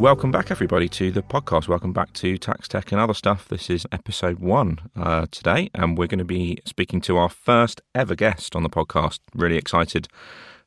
Welcome 0.00 0.30
back, 0.30 0.50
everybody, 0.50 0.88
to 0.88 1.10
the 1.10 1.20
podcast. 1.20 1.68
Welcome 1.68 1.92
back 1.92 2.14
to 2.14 2.38
Tax 2.38 2.66
Tech 2.68 2.90
and 2.90 2.98
Other 2.98 3.12
Stuff. 3.12 3.46
This 3.48 3.68
is 3.68 3.86
episode 3.92 4.38
one 4.38 4.78
uh, 4.96 5.26
today, 5.30 5.68
and 5.74 5.98
we're 5.98 6.06
going 6.06 6.20
to 6.20 6.24
be 6.24 6.58
speaking 6.64 7.02
to 7.02 7.18
our 7.18 7.28
first 7.28 7.82
ever 7.94 8.14
guest 8.14 8.56
on 8.56 8.62
the 8.62 8.70
podcast. 8.70 9.18
Really 9.34 9.58
excited 9.58 10.08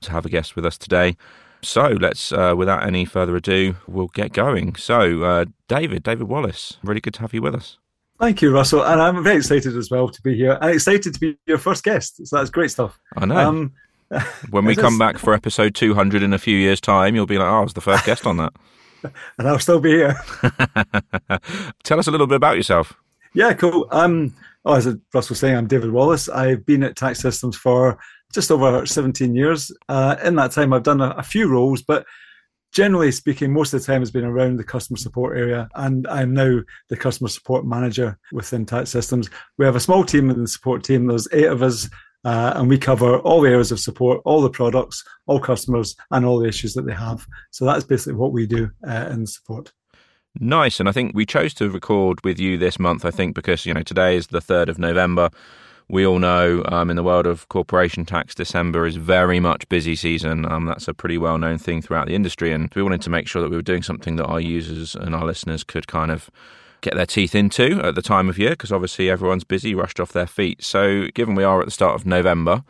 to 0.01 0.12
have 0.12 0.24
a 0.28 0.29
guest 0.29 0.56
with 0.56 0.67
us 0.67 0.78
today. 0.78 1.17
So 1.63 1.97
let's, 1.99 2.31
uh, 2.31 2.54
without 2.56 2.85
any 2.85 3.06
further 3.06 3.35
ado, 3.35 3.78
we'll 3.88 4.10
get 4.10 4.33
going. 4.33 4.76
So, 4.76 5.24
uh, 5.24 5.46
David, 5.68 6.04
David 6.04 6.28
Wallace, 6.28 6.78
really 6.84 7.02
good 7.02 7.15
to 7.15 7.22
have 7.22 7.34
you 7.34 7.42
with 7.42 7.56
us. 7.56 7.79
Thank 8.20 8.44
you, 8.44 8.54
Russell. 8.54 8.86
And 8.86 9.02
I'm 9.02 9.24
very 9.24 9.38
excited 9.38 9.76
as 9.76 9.90
well 9.90 10.10
to 10.10 10.22
be 10.22 10.36
here. 10.36 10.60
I'm 10.62 10.76
excited 10.76 11.12
to 11.12 11.20
be 11.20 11.40
your 11.47 11.58
first 11.58 11.84
guest. 11.84 12.24
So 12.28 12.38
that's 12.38 12.52
great 12.52 12.70
stuff. 12.70 13.00
I 13.18 13.26
know. 13.26 13.50
Um, 13.50 13.74
when 14.52 14.65
we 14.65 14.76
come 14.86 15.00
back 15.00 15.18
for 15.18 15.34
episode 15.34 15.74
200 15.74 16.22
in 16.22 16.34
a 16.34 16.38
few 16.38 16.55
years' 16.55 16.79
time, 16.79 17.15
you'll 17.15 17.25
be 17.25 17.39
like, 17.39 17.47
oh, 17.47 17.61
I 17.61 17.61
was 17.61 17.73
the 17.73 17.81
first 17.81 18.05
guest 18.05 18.27
on 18.27 18.38
that. 18.38 18.53
and 19.38 19.48
I'll 19.48 19.59
still 19.59 19.80
be 19.80 19.91
here. 19.91 20.16
Tell 21.84 21.99
us 21.99 22.07
a 22.07 22.12
little 22.12 22.27
bit 22.27 22.35
about 22.35 22.57
yourself. 22.57 22.93
Yeah, 23.34 23.53
cool. 23.53 23.88
Um, 23.91 24.35
oh, 24.66 24.76
as 24.76 24.85
Russell 25.13 25.34
was 25.34 25.39
saying, 25.39 25.55
I'm 25.55 25.67
David 25.67 25.91
Wallace. 25.91 26.29
I've 26.29 26.66
been 26.66 26.84
at 26.84 26.95
Tax 26.95 27.20
Systems 27.20 27.55
for 27.55 27.98
just 28.34 28.52
over 28.52 28.85
17 28.85 29.35
years. 29.35 29.71
Uh, 29.89 30.16
in 30.23 30.35
that 30.35 30.52
time, 30.52 30.73
I've 30.73 30.84
done 30.84 31.02
a, 31.02 31.09
a, 31.12 31.23
few 31.23 31.48
roles, 31.48 31.81
but 31.81 32.05
generally 32.71 33.12
speaking, 33.12 33.53
most 33.53 33.73
of 33.73 33.81
the 33.81 33.85
time 33.85 34.02
has 34.02 34.12
been 34.12 34.26
around 34.26 34.57
the 34.57 34.63
customer 34.63 34.98
support 34.98 35.38
area. 35.38 35.70
And 35.76 36.07
I'm 36.07 36.34
now 36.34 36.59
the 36.90 36.98
customer 36.98 37.29
support 37.29 37.65
manager 37.65 38.17
within 38.31 38.65
Tax 38.65 38.90
Systems. 38.90 39.29
We 39.57 39.65
have 39.65 39.76
a 39.76 39.79
small 39.79 40.04
team 40.04 40.29
in 40.29 40.41
the 40.41 40.48
support 40.48 40.84
team. 40.84 41.07
There's 41.07 41.27
eight 41.31 41.45
of 41.45 41.62
us 41.62 41.90
uh, 42.23 42.54
and 42.55 42.70
we 42.70 42.77
cover 42.77 43.20
all 43.20 43.41
the 43.41 43.50
areas 43.50 43.72
of 43.72 43.80
support, 43.80 44.22
all 44.26 44.41
the 44.41 44.50
products, 44.50 45.04
all 45.27 45.40
customers, 45.40 45.95
and 46.12 46.26
all 46.26 46.40
the 46.40 46.48
issues 46.48 46.73
that 46.73 46.86
they 46.86 46.94
have. 46.94 47.26
So 47.52 47.66
that's 47.66 47.84
basically 47.84 48.13
what 48.13 48.32
we 48.32 48.46
do 48.46 48.70
uh, 48.88 49.10
in 49.12 49.27
support. 49.27 49.71
Nice. 50.40 50.80
And 50.80 50.90
I 50.90 50.91
think 50.91 51.13
we 51.13 51.26
chose 51.26 51.54
to 51.55 51.70
record 51.70 52.24
with 52.24 52.40
you 52.40 52.57
this 52.57 52.80
month, 52.80 53.05
I 53.05 53.12
think, 53.12 53.35
because, 53.35 53.65
you 53.65 53.74
know, 53.74 53.84
today 53.84 54.15
is 54.15 54.27
the 54.27 54.40
3rd 54.40 54.70
of 54.70 54.80
November. 54.80 55.30
We 55.90 56.07
all 56.07 56.18
know 56.18 56.63
um, 56.70 56.90
in 56.90 56.96
the 56.96 57.04
world 57.04 57.27
of 57.27 57.49
corporation 57.49 58.05
tax, 58.05 58.34
December 58.34 58.87
is 58.87 58.96
very 58.96 59.40
much 59.40 59.68
busy 59.70 59.96
season. 59.96 60.49
Um, 60.52 60.65
that's 60.65 60.87
a 60.87 60.93
pretty 60.93 61.18
well 61.18 61.37
known 61.37 61.58
thing 61.58 61.82
throughout 61.82 62.08
the 62.08 62.15
industry. 62.15 62.52
And 62.52 62.74
we 62.74 62.82
wanted 62.82 63.02
to 63.04 63.10
make 63.10 63.27
sure 63.27 63.41
that 63.41 63.52
we 63.52 63.58
were 63.58 63.62
doing 63.62 63.84
something 63.84 64.16
that 64.16 64.26
our 64.26 64.40
users 64.40 64.96
and 64.96 65.14
our 65.14 65.26
listeners 65.26 65.64
could 65.64 65.88
kind 65.88 66.10
of 66.10 66.32
get 66.84 66.95
their 66.95 67.06
teeth 67.06 67.34
into 67.34 67.81
at 67.81 67.95
the 67.95 68.02
time 68.02 68.30
of 68.30 68.38
year 68.38 68.52
because 68.52 68.72
obviously 68.72 69.09
everyone's 69.09 69.44
busy, 69.44 69.73
rushed 69.73 70.00
off 70.00 70.12
their 70.12 70.28
feet. 70.28 70.64
So, 70.64 71.08
given 71.16 71.34
we 71.34 71.44
are 71.44 71.59
at 71.59 71.66
the 71.66 71.72
start 71.72 71.95
of 71.95 72.06
November, 72.06 72.64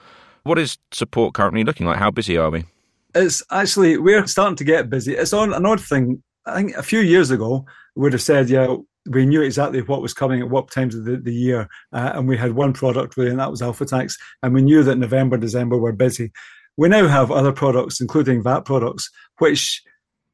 what 0.43 0.57
is 0.57 0.77
support 0.91 1.33
currently 1.33 1.63
looking 1.63 1.85
like? 1.85 1.97
How 1.97 2.11
busy 2.11 2.37
are 2.37 2.49
we? 2.49 2.63
It's 3.15 3.43
actually, 3.51 3.97
we're 3.97 4.25
starting 4.27 4.55
to 4.57 4.63
get 4.63 4.89
busy. 4.89 5.15
It's 5.15 5.33
on 5.33 5.53
an 5.53 5.65
odd 5.65 5.81
thing. 5.81 6.23
I 6.45 6.55
think 6.55 6.75
a 6.75 6.83
few 6.83 6.99
years 6.99 7.31
ago, 7.31 7.65
we 7.95 8.03
would 8.03 8.13
have 8.13 8.21
said, 8.21 8.49
yeah, 8.49 8.75
we 9.09 9.25
knew 9.25 9.41
exactly 9.41 9.81
what 9.81 10.01
was 10.01 10.13
coming 10.13 10.41
at 10.41 10.49
what 10.49 10.71
times 10.71 10.95
of 10.95 11.05
the, 11.05 11.17
the 11.17 11.33
year. 11.33 11.69
Uh, 11.91 12.13
and 12.15 12.27
we 12.27 12.37
had 12.37 12.53
one 12.53 12.73
product 12.73 13.17
really, 13.17 13.31
and 13.31 13.39
that 13.39 13.51
was 13.51 13.61
Alpha 13.61 13.85
Tax. 13.85 14.17
And 14.41 14.53
we 14.53 14.61
knew 14.61 14.83
that 14.83 14.97
November, 14.97 15.37
December 15.37 15.77
were 15.77 15.91
busy. 15.91 16.31
We 16.77 16.89
now 16.89 17.07
have 17.07 17.31
other 17.31 17.51
products, 17.51 18.01
including 18.01 18.41
VAT 18.41 18.65
products, 18.65 19.09
which 19.37 19.83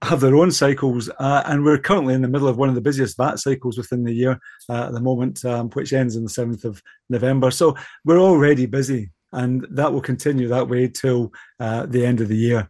have 0.01 0.21
their 0.21 0.35
own 0.35 0.51
cycles, 0.51 1.09
uh, 1.19 1.43
and 1.45 1.63
we're 1.63 1.77
currently 1.77 2.13
in 2.13 2.21
the 2.21 2.27
middle 2.27 2.47
of 2.47 2.57
one 2.57 2.69
of 2.69 2.75
the 2.75 2.81
busiest 2.81 3.17
VAT 3.17 3.37
cycles 3.37 3.77
within 3.77 4.03
the 4.03 4.13
year 4.13 4.39
uh, 4.69 4.85
at 4.85 4.93
the 4.93 5.01
moment, 5.01 5.43
um, 5.43 5.69
which 5.71 5.91
ends 5.91 6.15
on 6.15 6.23
the 6.23 6.29
7th 6.29 6.63
of 6.63 6.81
November. 7.09 7.51
So 7.51 7.75
we're 8.05 8.19
already 8.19 8.65
busy, 8.65 9.11
and 9.33 9.67
that 9.71 9.91
will 9.91 10.01
continue 10.01 10.47
that 10.47 10.69
way 10.69 10.87
till 10.87 11.33
uh, 11.59 11.85
the 11.85 12.05
end 12.05 12.21
of 12.21 12.29
the 12.29 12.37
year. 12.37 12.69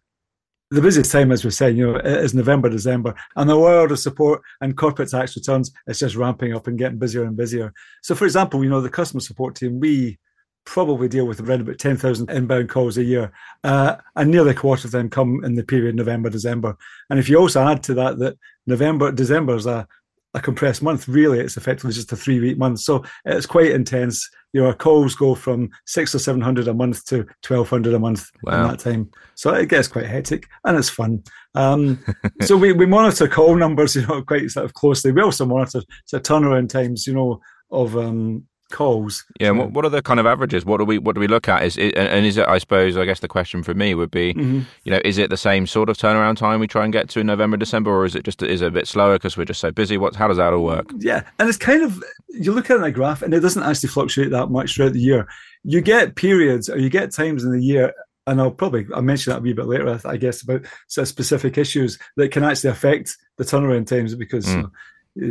The 0.72 0.82
busiest 0.82 1.12
time, 1.12 1.32
as 1.32 1.44
we 1.44 1.52
said, 1.52 1.76
you 1.76 1.92
know, 1.92 2.00
is 2.00 2.34
November, 2.34 2.70
December, 2.70 3.16
and 3.36 3.50
the 3.50 3.58
world 3.58 3.92
of 3.92 4.00
support 4.00 4.42
and 4.62 4.78
corporate 4.78 5.10
tax 5.10 5.36
returns 5.36 5.72
is 5.88 6.00
just 6.00 6.16
ramping 6.16 6.54
up 6.56 6.68
and 6.68 6.78
getting 6.78 7.00
busier 7.00 7.24
and 7.24 7.36
busier. 7.36 7.74
So, 8.04 8.14
for 8.14 8.26
example, 8.26 8.64
you 8.64 8.70
know, 8.70 8.82
the 8.82 8.90
customer 8.90 9.22
support 9.22 9.56
team, 9.56 9.80
we 9.80 10.20
probably 10.66 11.08
deal 11.08 11.26
with 11.26 11.40
around 11.40 11.62
about 11.62 11.80
10,000 11.80 12.30
inbound 12.30 12.70
calls 12.70 12.98
a 12.98 13.04
year. 13.04 13.32
Uh, 13.64 13.96
and 14.16 14.32
nearly 14.32 14.52
a 14.52 14.56
quarter 14.56 14.88
of 14.88 14.92
them 14.92 15.10
come 15.10 15.44
in 15.44 15.56
the 15.56 15.64
period 15.64 15.96
November, 15.96 16.30
December. 16.30 16.78
And 17.10 17.20
if 17.20 17.28
you 17.28 17.38
also 17.38 17.66
add 17.68 17.84
to 17.84 17.94
that 17.96 18.20
that 18.20 18.38
November, 18.68 19.12
December 19.12 19.56
is 19.56 19.66
a, 19.66 19.88
a 20.34 20.40
compressed 20.40 20.84
month, 20.84 21.08
really, 21.08 21.40
it's 21.40 21.58
effectively 21.58 21.92
just 21.92 22.12
a 22.12 22.16
three 22.16 22.40
week 22.40 22.58
month. 22.58 22.80
So 22.82 23.04
it's 23.26 23.48
quite 23.48 23.72
intense. 23.72 24.30
You 24.54 24.62
know, 24.62 24.68
our 24.68 24.74
calls 24.74 25.16
go 25.16 25.36
from 25.36 25.70
six 25.86 26.14
or 26.14 26.20
700 26.20 26.68
a 26.68 26.74
month 26.74 27.06
to 27.06 27.18
1,200 27.48 27.94
a 27.94 28.00
month 28.00 28.30
wow. 28.44 28.62
in 28.62 28.68
that 28.70 28.80
time. 28.80 29.10
So 29.36 29.54
it 29.54 29.70
gets 29.70 29.88
quite 29.88 30.06
hectic 30.06 30.48
and 30.66 30.78
it's 30.78 30.90
fun. 30.90 31.24
Um, 31.56 32.04
so 32.42 32.58
we, 32.58 32.74
we 32.74 32.86
monitor 32.86 33.28
call 33.28 33.56
numbers, 33.56 33.96
you 33.96 34.06
know, 34.06 34.22
quite 34.22 34.50
sort 34.52 34.66
of 34.66 34.74
closely. 34.74 35.12
We 35.12 35.22
also 35.22 35.46
monitor 35.46 35.80
of 35.80 36.22
turnaround 36.22 36.70
times, 36.70 37.08
you 37.08 37.14
know, 37.14 37.42
of 37.72 37.96
um, 37.98 38.46
calls. 38.70 39.26
Yeah, 39.40 39.52
what, 39.52 39.72
what 39.72 39.86
are 39.86 39.90
the 39.90 40.02
kind 40.02 40.20
of 40.20 40.26
averages? 40.26 40.66
What 40.66 40.78
do 40.78 40.86
we 40.86 40.98
what 40.98 41.16
do 41.16 41.22
we 41.22 41.28
look 41.28 41.50
at? 41.50 41.64
Is 41.64 41.78
it, 41.78 41.96
and 41.98 42.26
is 42.26 42.38
it? 42.38 42.48
I 42.48 42.58
suppose 42.58 42.98
I 42.98 43.06
guess 43.06 43.20
the 43.20 43.28
question 43.28 43.64
for 43.64 43.74
me 43.74 43.96
would 43.96 44.12
be, 44.12 44.34
mm-hmm. 44.34 44.62
you 44.84 44.92
know, 44.92 45.02
is 45.04 45.18
it 45.18 45.30
the 45.30 45.38
same 45.38 45.68
sort 45.68 45.90
of 45.90 45.98
turnaround 45.98 46.38
time 46.38 46.60
we 46.60 46.68
try 46.68 46.84
and 46.84 46.94
get 46.94 47.10
to 47.10 47.20
in 47.20 47.28
November, 47.28 47.58
December, 47.58 47.92
or 47.92 48.06
is 48.06 48.16
it 48.16 48.24
just 48.24 48.42
is 48.42 48.62
it 48.62 48.68
a 48.68 48.72
bit 48.72 48.88
slower 48.88 49.16
because 49.16 49.38
we're 49.38 49.46
just 49.46 49.60
so 49.60 49.72
busy? 49.72 49.98
What 49.98 50.16
how 50.16 50.28
does 50.28 50.38
that 50.38 50.54
all 50.54 50.64
work? 50.64 50.92
Yeah, 50.98 51.24
and 51.38 51.50
it's 51.50 51.58
kind 51.58 51.84
of 51.84 52.04
you 52.30 52.52
look 52.52 52.70
at 52.70 52.84
a 52.84 52.92
graph 52.92 53.22
and 53.22 53.34
it 53.34 53.42
doesn't 53.42 53.64
actually 53.64 53.90
fluctuate 53.90 54.32
that 54.32 54.48
much 54.48 54.76
throughout 54.76 54.94
the 54.94 55.00
year. 55.00 55.28
You 55.64 55.82
get 55.82 56.16
periods 56.16 56.70
or 56.70 56.78
you 56.78 56.90
get 56.90 57.12
times 57.12 57.44
in 57.44 57.52
the 57.52 57.64
year. 57.64 57.94
And 58.28 58.40
I'll 58.40 58.52
probably 58.52 58.86
I'll 58.94 59.02
mention 59.02 59.32
that 59.32 59.40
a 59.40 59.42
wee 59.42 59.54
bit 59.54 59.66
later, 59.66 60.00
I 60.06 60.18
guess, 60.18 60.44
about 60.44 60.62
sort 60.88 61.04
of 61.04 61.08
specific 61.08 61.58
issues 61.58 61.98
that 62.16 62.32
can 62.32 62.44
actually 62.44 62.70
affect 62.70 63.18
the 63.38 63.44
turnaround 63.44 63.88
times 63.88 64.14
because 64.14 64.46
mm 64.46 64.70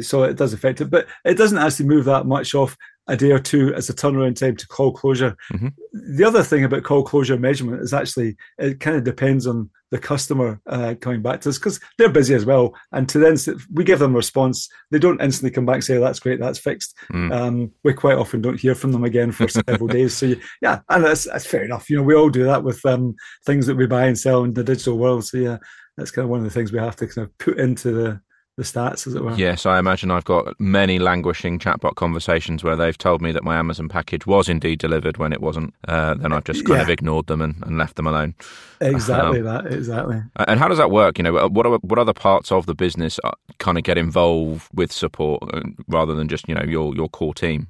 so 0.03 0.25
it 0.25 0.37
does 0.37 0.53
affect 0.53 0.81
it, 0.81 0.91
but 0.91 1.07
it 1.25 1.35
doesn't 1.35 1.59
actually 1.59 1.87
move 1.87 2.05
that 2.07 2.27
much 2.27 2.55
off 2.55 2.77
a 3.09 3.17
day 3.17 3.33
or 3.33 3.39
two 3.39 3.75
as 3.75 3.89
a 3.89 3.95
turnaround 3.95 4.37
time 4.37 4.57
to 4.57 4.67
call 4.67 4.93
closure. 4.93 5.37
Mm-hmm. 5.53 5.69
The 6.17 6.25
other 6.25 6.43
thing 6.43 6.65
about 6.65 6.85
call 6.85 7.03
closure 7.03 7.39
measurement 7.39 7.83
is 7.83 7.95
actually 7.95 8.37
it 8.59 8.81
kind 8.81 8.97
of 8.97 9.05
depends 9.05 9.47
on 9.47 9.71
the 9.91 9.99
customer 9.99 10.61
uh, 10.67 10.95
coming 11.01 11.23
back 11.23 11.41
to 11.41 11.49
us 11.49 11.59
because 11.59 11.81
they're 11.97 12.11
busy 12.11 12.35
as 12.35 12.45
well. 12.45 12.75
And 12.93 13.09
to 13.09 13.19
then 13.19 13.37
we 13.73 13.85
give 13.85 13.99
them 13.99 14.13
a 14.13 14.17
response, 14.17 14.69
they 14.91 14.99
don't 14.99 15.23
instantly 15.23 15.51
come 15.51 15.65
back 15.65 15.77
and 15.77 15.85
say, 15.85 15.97
oh, 15.97 16.01
"That's 16.01 16.21
great, 16.21 16.41
that's 16.41 16.59
fixed." 16.59 16.95
Mm. 17.13 17.33
Um, 17.33 17.73
we 17.85 17.95
quite 17.95 18.19
often 18.19 18.43
don't 18.43 18.61
hear 18.61 18.75
from 18.75 18.93
them 18.93 19.05
again 19.05 19.33
for 19.33 19.49
several 19.49 19.89
days. 19.89 20.15
So 20.15 20.35
yeah, 20.61 20.81
and 20.91 21.05
that's, 21.05 21.25
that's 21.25 21.47
fair 21.47 21.65
enough. 21.65 21.89
You 21.89 21.97
know, 21.97 22.03
we 22.03 22.15
all 22.15 22.29
do 22.29 22.45
that 22.45 22.65
with 22.65 22.85
um, 22.85 23.15
things 23.47 23.67
that 23.67 23.77
we 23.77 23.87
buy 23.87 24.07
and 24.07 24.19
sell 24.19 24.45
in 24.45 24.53
the 24.53 24.65
digital 24.65 24.99
world. 24.99 25.25
So 25.25 25.39
yeah, 25.39 25.57
that's 25.97 26.11
kind 26.11 26.25
of 26.25 26.31
one 26.31 26.41
of 26.41 26.45
the 26.45 26.51
things 26.51 26.73
we 26.73 26.79
have 26.79 26.97
to 26.97 27.07
kind 27.07 27.27
of 27.27 27.39
put 27.39 27.59
into 27.59 27.93
the 27.93 28.21
the 28.59 28.65
stats, 28.65 29.07
as 29.07 29.15
it 29.15 29.23
were. 29.23 29.35
Yes, 29.35 29.67
I 29.67 29.79
imagine 29.79 30.11
I've 30.11 30.25
got 30.25 30.59
many 30.61 30.99
languishing 30.99 31.61
chatbot 31.61 31.95
conversations 31.95 32.65
where 32.65 32.75
they've 32.75 32.99
told 32.99 33.23
me 33.23 33.31
that 33.31 33.45
my 33.45 33.57
Amazon 33.57 33.89
package 33.89 34.27
was 34.27 34.49
indeed 34.49 34.81
delivered 34.81 35.17
when 35.17 35.33
it 35.33 35.41
wasn't. 35.41 35.73
Uh, 35.87 36.15
then 36.15 36.33
I've 36.33 36.43
just 36.43 36.67
kind 36.67 36.79
yeah. 36.79 36.83
of 36.83 36.91
ignored 36.91 37.29
them 37.29 37.41
and, 37.41 37.63
and, 37.65 37.79
left 37.79 37.95
them 37.95 38.09
alone. 38.09 38.35
Exactly 38.81 39.39
um, 39.39 39.45
that. 39.45 39.73
Exactly. 39.73 40.21
And 40.35 40.59
how 40.59 40.67
does 40.67 40.79
that 40.79 40.91
work? 40.91 41.19
You 41.19 41.23
know, 41.25 41.49
what 41.49 41.67
are, 41.67 41.79
what 41.79 42.01
other 42.01 42.13
parts 42.13 42.51
of 42.51 42.67
the 42.67 42.75
business 42.75 43.21
uh, 43.23 43.31
kind 43.59 43.79
of 43.79 43.85
get 43.85 43.97
involved 43.97 44.69
with 44.75 44.91
support 44.91 45.43
uh, 45.55 45.63
rather 45.87 46.15
than 46.15 46.27
just 46.27 46.49
you 46.49 46.55
know 46.57 46.65
your 46.65 46.95
your 46.97 47.09
core 47.09 47.35
team? 47.35 47.69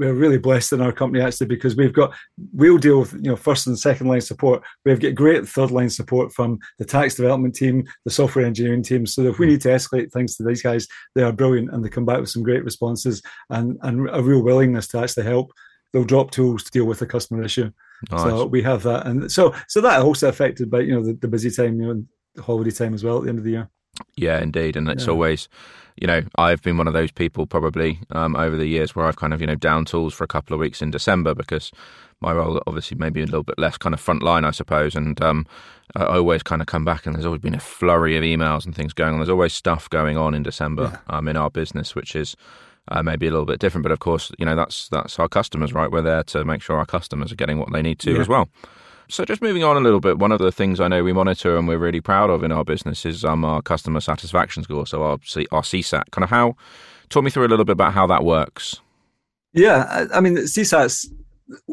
We're 0.00 0.14
really 0.14 0.38
blessed 0.38 0.72
in 0.72 0.80
our 0.80 0.92
company 0.92 1.22
actually 1.22 1.46
because 1.46 1.76
we've 1.76 1.92
got 1.92 2.12
we'll 2.52 2.78
deal 2.78 3.00
with 3.00 3.12
you 3.12 3.30
know 3.30 3.36
first 3.36 3.66
and 3.66 3.78
second 3.78 4.08
line 4.08 4.22
support. 4.22 4.62
We've 4.84 4.98
got 4.98 5.14
great 5.14 5.46
third 5.46 5.70
line 5.70 5.90
support 5.90 6.32
from 6.32 6.58
the 6.78 6.86
tax 6.86 7.14
development 7.14 7.54
team, 7.54 7.86
the 8.04 8.10
software 8.10 8.46
engineering 8.46 8.82
team. 8.82 9.06
So 9.06 9.22
if 9.22 9.38
we 9.38 9.46
mm. 9.46 9.50
need 9.50 9.60
to 9.62 9.68
escalate 9.68 10.10
things 10.10 10.36
to 10.36 10.42
these 10.42 10.62
guys, 10.62 10.88
they 11.14 11.22
are 11.22 11.32
brilliant 11.32 11.72
and 11.72 11.84
they 11.84 11.90
come 11.90 12.06
back 12.06 12.18
with 12.18 12.30
some 12.30 12.42
great 12.42 12.64
responses 12.64 13.22
and 13.50 13.78
and 13.82 14.08
a 14.10 14.22
real 14.22 14.42
willingness 14.42 14.88
to 14.88 14.98
actually 14.98 15.24
help. 15.24 15.52
They'll 15.92 16.04
drop 16.04 16.30
tools 16.30 16.64
to 16.64 16.70
deal 16.70 16.86
with 16.86 17.00
the 17.00 17.06
customer 17.06 17.42
issue. 17.42 17.70
Nice. 18.10 18.22
So 18.22 18.46
we 18.46 18.62
have 18.62 18.82
that, 18.84 19.06
and 19.06 19.30
so 19.30 19.54
so 19.68 19.82
that 19.82 20.00
also 20.00 20.28
affected 20.28 20.70
by 20.70 20.80
you 20.80 20.94
know 20.94 21.04
the, 21.04 21.12
the 21.12 21.28
busy 21.28 21.50
time, 21.50 21.78
you 21.78 21.86
know, 21.86 22.04
the 22.34 22.42
holiday 22.42 22.70
time 22.70 22.94
as 22.94 23.04
well 23.04 23.18
at 23.18 23.24
the 23.24 23.28
end 23.28 23.38
of 23.38 23.44
the 23.44 23.50
year. 23.50 23.70
Yeah, 24.16 24.40
indeed, 24.40 24.76
and 24.76 24.88
it's 24.88 25.06
yeah. 25.06 25.12
always 25.12 25.48
you 26.00 26.06
know, 26.06 26.22
I've 26.36 26.62
been 26.62 26.78
one 26.78 26.88
of 26.88 26.94
those 26.94 27.10
people 27.10 27.46
probably 27.46 28.00
um, 28.10 28.34
over 28.34 28.56
the 28.56 28.66
years 28.66 28.96
where 28.96 29.04
I've 29.06 29.16
kind 29.16 29.34
of, 29.34 29.40
you 29.40 29.46
know, 29.46 29.54
down 29.54 29.84
tools 29.84 30.14
for 30.14 30.24
a 30.24 30.28
couple 30.28 30.54
of 30.54 30.60
weeks 30.60 30.80
in 30.80 30.90
December 30.90 31.34
because 31.34 31.70
my 32.20 32.32
role 32.32 32.62
obviously 32.66 32.96
maybe 32.96 33.20
a 33.20 33.26
little 33.26 33.42
bit 33.42 33.58
less 33.58 33.76
kind 33.76 33.94
of 33.94 34.00
front 34.00 34.22
line, 34.22 34.44
I 34.44 34.50
suppose. 34.50 34.94
And 34.94 35.20
um, 35.22 35.46
I 35.94 36.16
always 36.16 36.42
kind 36.42 36.62
of 36.62 36.66
come 36.66 36.86
back 36.86 37.04
and 37.04 37.14
there's 37.14 37.26
always 37.26 37.42
been 37.42 37.54
a 37.54 37.60
flurry 37.60 38.16
of 38.16 38.22
emails 38.22 38.64
and 38.64 38.74
things 38.74 38.94
going 38.94 39.12
on. 39.12 39.18
There's 39.18 39.28
always 39.28 39.52
stuff 39.52 39.90
going 39.90 40.16
on 40.16 40.34
in 40.34 40.42
December 40.42 41.00
yeah. 41.08 41.16
um, 41.16 41.28
in 41.28 41.36
our 41.36 41.50
business, 41.50 41.94
which 41.94 42.16
is 42.16 42.34
uh, 42.88 43.02
maybe 43.02 43.26
a 43.26 43.30
little 43.30 43.46
bit 43.46 43.60
different. 43.60 43.82
But 43.82 43.92
of 43.92 43.98
course, 43.98 44.32
you 44.38 44.46
know, 44.46 44.56
that's 44.56 44.88
that's 44.88 45.18
our 45.18 45.28
customers, 45.28 45.74
right? 45.74 45.90
We're 45.90 46.02
there 46.02 46.22
to 46.24 46.46
make 46.46 46.62
sure 46.62 46.76
our 46.76 46.86
customers 46.86 47.30
are 47.30 47.36
getting 47.36 47.58
what 47.58 47.72
they 47.72 47.82
need 47.82 47.98
to 48.00 48.14
yeah. 48.14 48.20
as 48.20 48.28
well. 48.28 48.48
So, 49.10 49.24
just 49.24 49.42
moving 49.42 49.64
on 49.64 49.76
a 49.76 49.80
little 49.80 49.98
bit, 49.98 50.18
one 50.18 50.30
of 50.30 50.38
the 50.38 50.52
things 50.52 50.78
I 50.78 50.86
know 50.86 51.02
we 51.02 51.12
monitor 51.12 51.58
and 51.58 51.66
we're 51.66 51.78
really 51.78 52.00
proud 52.00 52.30
of 52.30 52.44
in 52.44 52.52
our 52.52 52.64
business 52.64 53.04
is 53.04 53.24
um, 53.24 53.44
our 53.44 53.60
customer 53.60 54.00
satisfaction 54.00 54.62
score, 54.62 54.86
so 54.86 55.02
our 55.02 55.18
C- 55.24 55.48
our 55.50 55.62
CSAT. 55.62 56.10
Kind 56.12 56.22
of 56.22 56.30
how, 56.30 56.54
talk 57.08 57.24
me 57.24 57.30
through 57.30 57.46
a 57.46 57.48
little 57.48 57.64
bit 57.64 57.72
about 57.72 57.92
how 57.92 58.06
that 58.06 58.24
works. 58.24 58.80
Yeah, 59.52 60.06
I, 60.12 60.18
I 60.18 60.20
mean, 60.20 60.36
CSAT's 60.36 61.10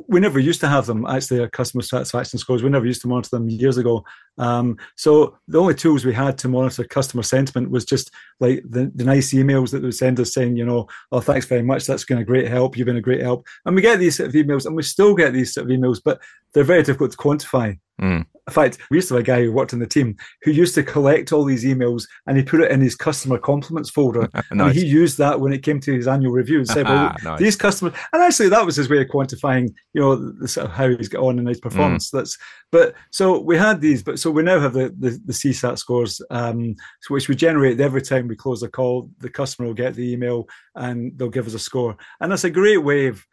we 0.08 0.20
never 0.20 0.40
used 0.40 0.60
to 0.62 0.68
have 0.68 0.86
them. 0.86 1.06
Actually 1.06 1.42
our 1.42 1.50
customer 1.50 1.82
satisfaction 1.82 2.40
scores 2.40 2.64
we 2.64 2.70
never 2.70 2.86
used 2.86 3.02
to 3.02 3.08
monitor 3.08 3.30
them 3.32 3.50
years 3.50 3.78
ago. 3.78 4.04
Um, 4.38 4.78
so 4.96 5.38
the 5.48 5.60
only 5.60 5.76
tools 5.76 6.06
we 6.06 6.14
had 6.14 6.38
to 6.40 6.48
monitor 6.48 6.84
customer 6.84 7.24
sentiment 7.24 7.70
was 7.70 7.86
just 7.86 8.12
like 8.40 8.64
the, 8.68 8.92
the 8.96 9.04
nice 9.04 9.34
emails 9.34 9.72
that 9.72 9.80
they 9.80 9.88
would 9.88 9.96
send 9.96 10.20
us 10.20 10.34
saying 10.34 10.58
you 10.58 10.66
know 10.66 10.88
oh 11.12 11.20
thanks 11.20 11.46
very 11.46 11.64
much 11.64 11.86
that's 11.86 12.06
been 12.06 12.18
a 12.18 12.24
great 12.24 12.48
help 12.48 12.78
you've 12.78 12.86
been 12.86 12.98
a 12.98 13.02
great 13.02 13.22
help. 13.22 13.46
And 13.66 13.76
we 13.76 13.82
get 13.82 14.00
these 14.00 14.18
sort 14.18 14.30
of 14.30 14.36
emails 14.36 14.66
and 14.66 14.76
we 14.76 14.84
still 14.84 15.16
get 15.16 15.34
these 15.34 15.54
sort 15.54 15.70
of 15.70 15.78
emails 15.78 16.02
but 16.04 16.22
they're 16.54 16.64
very 16.64 16.84
difficult 16.84 17.12
to 17.12 17.18
quantify 17.18 17.78
Mm. 18.02 18.26
In 18.48 18.54
fact, 18.54 18.78
we 18.90 18.98
used 18.98 19.10
to 19.10 19.16
have 19.16 19.24
a 19.24 19.26
guy 19.26 19.44
who 19.44 19.52
worked 19.52 19.74
in 19.74 19.80
the 19.80 19.86
team 19.86 20.16
who 20.44 20.52
used 20.52 20.74
to 20.76 20.84
collect 20.84 21.34
all 21.34 21.44
these 21.44 21.66
emails 21.66 22.04
and 22.28 22.38
he 22.38 22.44
put 22.44 22.62
it 22.62 22.72
in 22.72 22.80
his 22.80 22.96
customer 22.96 23.38
compliments 23.38 23.90
folder. 23.90 24.30
nice. 24.34 24.44
And 24.52 24.74
he 24.74 24.86
used 24.86 25.18
that 25.18 25.42
when 25.42 25.52
it 25.52 25.64
came 25.64 25.82
to 25.82 25.94
his 25.94 26.08
annual 26.08 26.32
review 26.32 26.60
and 26.60 26.68
said, 26.68 26.86
well, 26.86 27.14
nice. 27.24 27.40
these 27.40 27.56
customers, 27.58 27.94
and 28.14 28.24
actually 28.24 28.48
that 28.50 28.66
was 28.66 28.78
his 28.78 28.90
way 28.90 29.02
of 29.02 29.08
quantifying, 29.08 29.74
you 29.94 30.02
know, 30.02 30.16
the, 30.16 30.48
sort 30.48 30.68
of 30.68 30.72
how 30.72 30.88
he's 30.88 31.10
got 31.10 31.24
on 31.24 31.40
in 31.40 31.46
his 31.46 31.60
performance. 31.60 32.10
Mm. 32.10 32.20
That's, 32.20 32.38
but 32.72 32.96
so 33.12 33.40
we 33.40 33.58
had 33.58 33.82
these, 33.82 34.02
but 34.02 34.18
so 34.18 34.32
we 34.32 34.44
now 34.44 34.62
have 34.62 34.74
the, 34.74 34.96
the, 34.98 35.20
the 35.26 35.34
CSAT 35.34 35.78
scores, 35.78 36.22
um, 36.30 36.76
which 37.10 37.28
we 37.28 37.36
generate 37.36 37.80
every 37.82 38.02
time 38.02 38.30
we 38.30 38.36
close 38.38 38.64
a 38.64 38.70
call. 38.70 39.10
The 39.20 39.30
customer 39.30 39.68
will 39.68 39.74
get 39.74 39.94
the 39.94 40.14
email 40.14 40.48
and 40.76 41.18
they'll 41.18 41.30
give 41.30 41.48
us 41.48 41.54
a 41.54 41.60
score. 41.60 41.98
And 42.22 42.32
that's 42.32 42.46
a 42.46 42.50
great 42.50 42.78
way 42.78 43.08
of, 43.08 43.26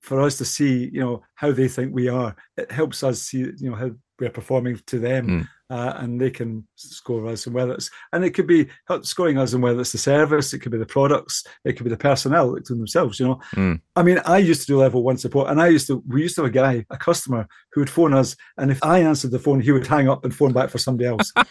for 0.00 0.20
us 0.20 0.38
to 0.38 0.44
see, 0.44 0.90
you 0.92 1.00
know, 1.00 1.22
how 1.34 1.52
they 1.52 1.68
think 1.68 1.92
we 1.92 2.08
are. 2.08 2.34
It 2.56 2.70
helps 2.70 3.02
us 3.02 3.22
see, 3.22 3.38
you 3.38 3.70
know, 3.70 3.74
how 3.74 3.90
we're 4.20 4.30
performing 4.30 4.80
to 4.86 4.98
them, 4.98 5.26
mm. 5.26 5.48
uh, 5.70 5.94
and 5.96 6.20
they 6.20 6.30
can 6.30 6.66
score 6.76 7.26
us. 7.26 7.46
And 7.46 7.54
whether 7.54 7.72
it's 7.72 7.90
and 8.12 8.24
it 8.24 8.30
could 8.30 8.46
be 8.46 8.68
scoring 9.02 9.38
us, 9.38 9.52
and 9.52 9.62
whether 9.62 9.80
it's 9.80 9.92
the 9.92 9.98
service, 9.98 10.52
it 10.52 10.60
could 10.60 10.72
be 10.72 10.78
the 10.78 10.86
products, 10.86 11.44
it 11.64 11.72
could 11.72 11.84
be 11.84 11.90
the 11.90 11.96
personnel 11.96 12.56
to 12.56 12.74
themselves. 12.74 13.18
You 13.18 13.28
know, 13.28 13.40
mm. 13.56 13.80
I 13.96 14.02
mean, 14.02 14.20
I 14.24 14.38
used 14.38 14.60
to 14.62 14.66
do 14.66 14.78
level 14.78 15.02
one 15.02 15.16
support, 15.16 15.50
and 15.50 15.60
I 15.60 15.68
used 15.68 15.86
to 15.88 16.02
we 16.06 16.22
used 16.22 16.36
to 16.36 16.42
have 16.42 16.50
a 16.50 16.54
guy, 16.54 16.84
a 16.90 16.98
customer, 16.98 17.48
who 17.72 17.80
would 17.80 17.90
phone 17.90 18.14
us, 18.14 18.36
and 18.58 18.70
if 18.70 18.82
I 18.82 19.00
answered 19.00 19.30
the 19.30 19.38
phone, 19.38 19.60
he 19.60 19.72
would 19.72 19.86
hang 19.86 20.08
up 20.08 20.24
and 20.24 20.34
phone 20.34 20.52
back 20.52 20.70
for 20.70 20.78
somebody 20.78 21.08
else. 21.08 21.32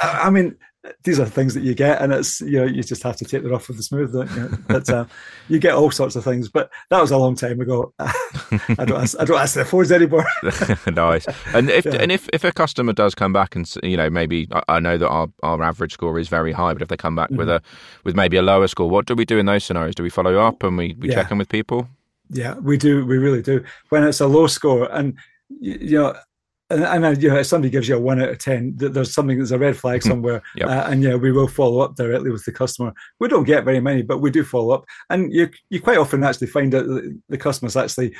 I 0.00 0.30
mean, 0.30 0.56
these 1.04 1.20
are 1.20 1.26
things 1.26 1.52
that 1.54 1.62
you 1.62 1.74
get, 1.74 2.00
and 2.00 2.12
it's 2.12 2.40
you 2.40 2.58
know 2.58 2.64
you 2.64 2.82
just 2.82 3.02
have 3.02 3.16
to 3.16 3.24
take 3.24 3.42
the 3.42 3.50
rough 3.50 3.68
with 3.68 3.76
the 3.76 3.82
smooth. 3.82 4.14
You 4.14 4.58
but 4.66 4.88
uh, 4.88 5.04
you 5.48 5.58
get 5.58 5.74
all 5.74 5.90
sorts 5.90 6.16
of 6.16 6.24
things. 6.24 6.48
But 6.48 6.70
that 6.88 7.00
was 7.00 7.10
a 7.10 7.18
long 7.18 7.34
time 7.36 7.60
ago. 7.60 7.92
I 7.98 8.84
don't 8.86 8.92
ask, 9.02 9.14
I 9.20 9.24
don't 9.26 9.38
ask 9.38 9.54
the 9.54 9.64
phones 9.66 9.92
anymore. 9.92 10.24
nice. 10.86 11.26
And 11.54 11.68
if 11.68 11.84
Yeah. 11.84 11.96
and 12.00 12.10
if 12.10 12.28
if 12.32 12.44
a 12.44 12.52
customer 12.52 12.92
does 12.94 13.14
come 13.14 13.32
back 13.32 13.54
and 13.54 13.70
you 13.82 13.96
know 13.96 14.08
maybe 14.08 14.48
I, 14.68 14.80
know 14.80 14.96
that 14.96 15.08
our, 15.08 15.28
our 15.42 15.62
average 15.62 15.92
score 15.92 16.18
is 16.18 16.28
very 16.28 16.52
high, 16.52 16.72
but 16.72 16.80
if 16.82 16.88
they 16.88 16.96
come 16.96 17.14
back 17.14 17.30
with 17.30 17.48
a 17.50 17.60
with 18.04 18.16
maybe 18.16 18.36
a 18.38 18.42
lower 18.42 18.66
score, 18.66 18.88
what 18.88 19.04
do 19.06 19.14
we 19.14 19.24
do 19.26 19.38
in 19.38 19.46
those 19.46 19.64
scenarios? 19.64 19.94
Do 19.94 20.02
we 20.02 20.10
follow 20.10 20.38
up 20.38 20.62
and 20.62 20.78
we, 20.78 20.96
we 20.98 21.08
Yeah. 21.10 21.16
check 21.16 21.30
in 21.30 21.38
with 21.38 21.48
people? 21.50 21.88
Yeah, 22.30 22.54
we 22.54 22.78
do. 22.78 23.04
We 23.04 23.18
really 23.18 23.42
do. 23.42 23.64
When 23.90 24.04
it's 24.04 24.20
a 24.20 24.26
low 24.28 24.46
score, 24.46 24.84
and 24.92 25.18
you 25.60 25.98
know, 25.98 26.14
and, 26.70 26.84
and 26.84 27.04
uh, 27.04 27.10
you 27.20 27.28
know, 27.28 27.38
if 27.38 27.46
somebody 27.46 27.70
gives 27.70 27.88
you 27.88 27.96
a 27.96 28.00
one 28.00 28.20
out 28.22 28.28
of 28.30 28.38
ten, 28.38 28.76
th- 28.78 28.92
there's 28.92 29.12
something 29.12 29.38
that's 29.38 29.50
a 29.50 29.58
red 29.58 29.76
flag 29.76 30.02
somewhere, 30.02 30.42
Yep. 30.56 30.68
uh, 30.68 30.84
and 30.88 31.02
yeah, 31.02 31.16
we 31.16 31.32
will 31.32 31.48
follow 31.48 31.80
up 31.80 31.96
directly 31.96 32.30
with 32.30 32.44
the 32.44 32.52
customer. 32.52 32.92
We 33.18 33.28
don't 33.28 33.44
get 33.44 33.64
very 33.64 33.80
many, 33.80 34.02
but 34.02 34.18
we 34.18 34.30
do 34.30 34.44
follow 34.44 34.74
up, 34.74 34.84
and 35.10 35.32
you 35.32 35.48
you 35.68 35.80
quite 35.80 35.98
often 35.98 36.24
actually 36.24 36.46
find 36.48 36.74
out 36.74 36.86
that 36.86 37.20
the 37.28 37.38
customer's 37.38 37.76
actually 37.76 38.14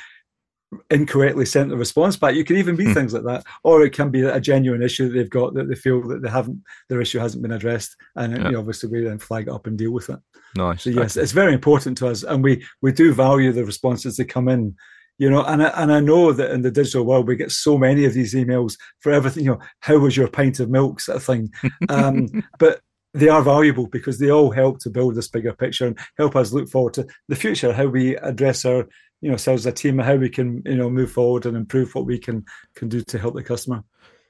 incorrectly 0.91 1.45
sent 1.45 1.69
the 1.69 1.77
response 1.77 2.17
back. 2.17 2.35
You 2.37 2.45
can 2.45 2.57
even 2.57 2.77
be 2.77 2.85
Hmm. 2.85 2.93
things 2.93 3.13
like 3.13 3.25
that, 3.25 3.45
or 3.65 3.83
it 3.85 3.93
can 3.93 4.11
be 4.11 4.23
a 4.23 4.41
genuine 4.41 4.83
issue 4.83 5.09
that 5.09 5.15
they've 5.15 5.29
got 5.31 5.55
that 5.55 5.69
they 5.69 5.75
feel 5.75 6.01
that 6.09 6.23
they 6.23 6.29
haven't 6.31 6.63
their 6.89 7.01
issue 7.01 7.19
hasn't 7.19 7.43
been 7.43 7.53
addressed, 7.53 7.97
and 8.17 8.33
Yeah. 8.37 8.45
you 8.47 8.53
know, 8.53 8.61
obviously 8.61 8.89
we 8.89 9.03
then 9.03 9.19
flag 9.19 9.49
it 9.49 9.53
up 9.53 9.67
and 9.67 9.77
deal 9.77 9.91
with 9.91 10.11
it. 10.11 10.19
Nice. 10.57 10.83
So 10.85 10.91
yes, 10.91 11.17
it's 11.17 11.33
very 11.33 11.55
important 11.55 11.99
to 11.99 12.09
us, 12.09 12.23
and 12.23 12.43
we 12.45 12.65
we 12.83 12.93
do 12.93 13.13
value 13.13 13.53
the 13.53 13.65
responses 13.65 14.17
that 14.17 14.27
come 14.27 14.49
in. 14.49 14.77
You 15.21 15.29
know, 15.29 15.45
and 15.45 15.63
I, 15.63 15.69
and 15.77 15.93
I 15.93 16.01
know 16.01 16.33
that 16.33 16.51
in 16.51 16.63
the 16.63 16.71
digital 16.71 17.05
world 17.05 17.29
we 17.29 17.37
get 17.37 17.51
so 17.51 17.77
many 17.77 18.07
of 18.07 18.15
these 18.15 18.33
emails 18.33 18.79
for 19.01 19.13
everything. 19.13 19.45
You 19.45 19.51
know, 19.51 19.61
how 19.81 19.99
was 19.99 20.17
your 20.17 20.29
pint 20.29 20.61
of 20.61 20.71
milk, 20.71 20.99
sort 20.99 21.17
of 21.17 21.23
thing. 21.23 21.53
Um, 21.91 22.43
but 22.59 22.81
they 23.13 23.29
are 23.29 23.43
valuable 23.43 23.87
because 23.87 24.19
they 24.19 24.31
all 24.31 24.51
help 24.51 24.79
to 24.79 24.89
build 24.89 25.15
this 25.15 25.29
bigger 25.29 25.53
picture 25.53 25.87
and 25.87 25.99
help 26.17 26.37
us 26.37 26.55
look 26.55 26.71
forward 26.71 26.95
to 26.95 27.07
the 27.29 27.37
future, 27.37 27.71
how 27.71 27.85
we 27.85 28.17
address 28.17 28.65
our 28.65 28.89
you 29.21 29.29
know 29.29 29.33
ourselves 29.33 29.67
as 29.67 29.73
a 29.73 29.77
team, 29.77 30.01
and 30.01 30.09
how 30.09 30.15
we 30.15 30.31
can 30.31 30.63
you 30.65 30.77
know 30.77 30.89
move 30.89 31.13
forward 31.13 31.45
and 31.45 31.55
improve 31.55 31.95
what 31.95 32.07
we 32.07 32.19
can 32.19 32.43
can 32.75 32.89
do 32.89 33.03
to 33.03 33.19
help 33.19 33.35
the 33.35 33.43
customer. 33.43 33.85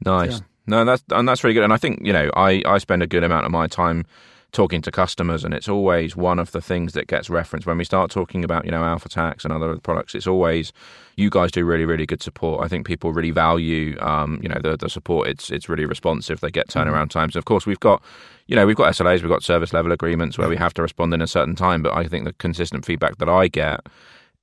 Nice. 0.04 0.32
Yeah. 0.32 0.44
No, 0.66 0.84
that's 0.84 1.04
and 1.10 1.28
that's 1.28 1.44
really 1.44 1.54
good. 1.54 1.62
And 1.62 1.72
I 1.72 1.76
think 1.76 2.00
you 2.04 2.12
know, 2.12 2.32
I 2.34 2.64
I 2.66 2.78
spend 2.78 3.04
a 3.04 3.06
good 3.06 3.22
amount 3.22 3.46
of 3.46 3.52
my 3.52 3.69
time 3.69 4.06
talking 4.52 4.82
to 4.82 4.91
customers, 4.91 5.44
and 5.44 5.55
it's 5.55 5.69
always 5.69 6.17
one 6.17 6.38
of 6.38 6.52
the 6.52 6.61
things 6.61 6.93
that 6.94 7.06
gets 7.06 7.31
referenced 7.31 7.67
when 7.67 7.79
we 7.79 7.85
start 7.85 8.11
talking 8.11 8.44
about 8.44 8.64
you 8.64 8.70
know 8.70 8.82
Alpha 8.85 9.08
Tax 9.08 9.44
and 9.44 9.52
other 9.52 9.76
products. 9.79 10.14
It's 10.14 10.26
always 10.26 10.73
you 11.17 11.31
guys 11.31 11.50
do 11.50 11.64
really 11.64 11.85
really 11.85 12.06
good 12.06 12.23
support. 12.23 12.64
I 12.64 12.69
think 12.69 12.87
people 12.87 13.12
really 13.12 13.31
value 13.31 13.99
um, 14.00 14.41
you 14.43 14.49
know 14.49 14.61
the 14.62 14.76
the 14.76 14.88
support. 14.88 15.29
It's 15.29 15.50
it's 15.50 15.69
really 15.69 15.85
responsive. 15.87 16.41
They 16.41 16.50
get 16.50 16.69
turnaround 16.69 17.11
times. 17.11 17.37
Of 17.37 17.44
course, 17.44 17.67
we've 17.67 17.81
got 17.81 18.02
you 18.47 18.56
know 18.56 18.67
we've 18.67 18.76
got 18.76 18.93
SLAs, 18.94 19.23
we've 19.23 19.29
got 19.31 19.43
service 19.43 19.73
level 19.73 19.93
agreements 19.93 20.38
where 20.38 20.49
we 20.49 20.56
have 20.56 20.75
to 20.75 20.82
respond 20.82 21.14
in 21.14 21.23
a 21.23 21.26
certain 21.26 21.55
time. 21.56 21.82
But 21.82 21.94
I 21.94 22.06
think 22.06 22.25
the 22.25 22.32
consistent 22.35 22.85
feedback 22.85 23.19
that 23.19 23.29
I 23.29 23.49
get 23.49 23.81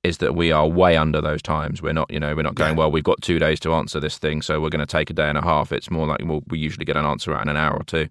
is 0.04 0.18
that 0.18 0.36
we 0.36 0.52
are 0.52 0.68
way 0.68 0.96
under 0.96 1.20
those 1.20 1.42
times. 1.42 1.82
We're 1.82 1.92
not, 1.92 2.08
you 2.08 2.20
know, 2.20 2.32
we're 2.36 2.42
not 2.42 2.54
going, 2.54 2.74
Yeah. 2.74 2.78
well, 2.78 2.90
we've 2.92 3.02
got 3.02 3.20
two 3.20 3.40
days 3.40 3.58
to 3.60 3.74
answer 3.74 3.98
this 3.98 4.16
thing, 4.16 4.42
so 4.42 4.60
we're 4.60 4.68
going 4.70 4.78
to 4.78 4.86
take 4.86 5.10
a 5.10 5.12
day 5.12 5.28
and 5.28 5.36
a 5.36 5.42
half. 5.42 5.72
It's 5.72 5.90
more 5.90 6.06
like 6.06 6.20
we'll, 6.22 6.44
we 6.46 6.60
usually 6.60 6.84
get 6.84 6.96
an 6.96 7.04
answer 7.04 7.34
out 7.34 7.42
in 7.42 7.48
an 7.48 7.56
hour 7.56 7.74
or 7.76 7.82
two. 7.82 8.08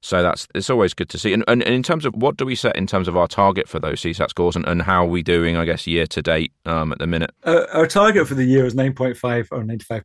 So 0.00 0.22
that's 0.22 0.46
it's 0.54 0.70
always 0.70 0.94
good 0.94 1.08
to 1.10 1.18
see. 1.18 1.32
And, 1.32 1.42
and, 1.48 1.62
and 1.62 1.74
in 1.74 1.82
terms 1.82 2.04
of 2.04 2.14
what 2.14 2.36
do 2.36 2.46
we 2.46 2.54
set 2.54 2.76
in 2.76 2.86
terms 2.86 3.08
of 3.08 3.16
our 3.16 3.26
target 3.26 3.68
for 3.68 3.80
those 3.80 4.00
CSAT 4.00 4.30
scores 4.30 4.54
and, 4.54 4.66
and 4.66 4.82
how 4.82 5.04
are 5.04 5.08
we 5.08 5.22
doing, 5.22 5.56
I 5.56 5.64
guess, 5.64 5.86
year 5.88 6.06
to 6.06 6.22
date 6.22 6.52
um, 6.66 6.92
at 6.92 6.98
the 6.98 7.06
minute? 7.06 7.32
Uh, 7.42 7.66
our 7.72 7.86
target 7.86 8.28
for 8.28 8.34
the 8.34 8.44
year 8.44 8.64
is 8.64 8.74
9.5 8.74 9.48
or 9.50 9.62
95%, 9.64 10.04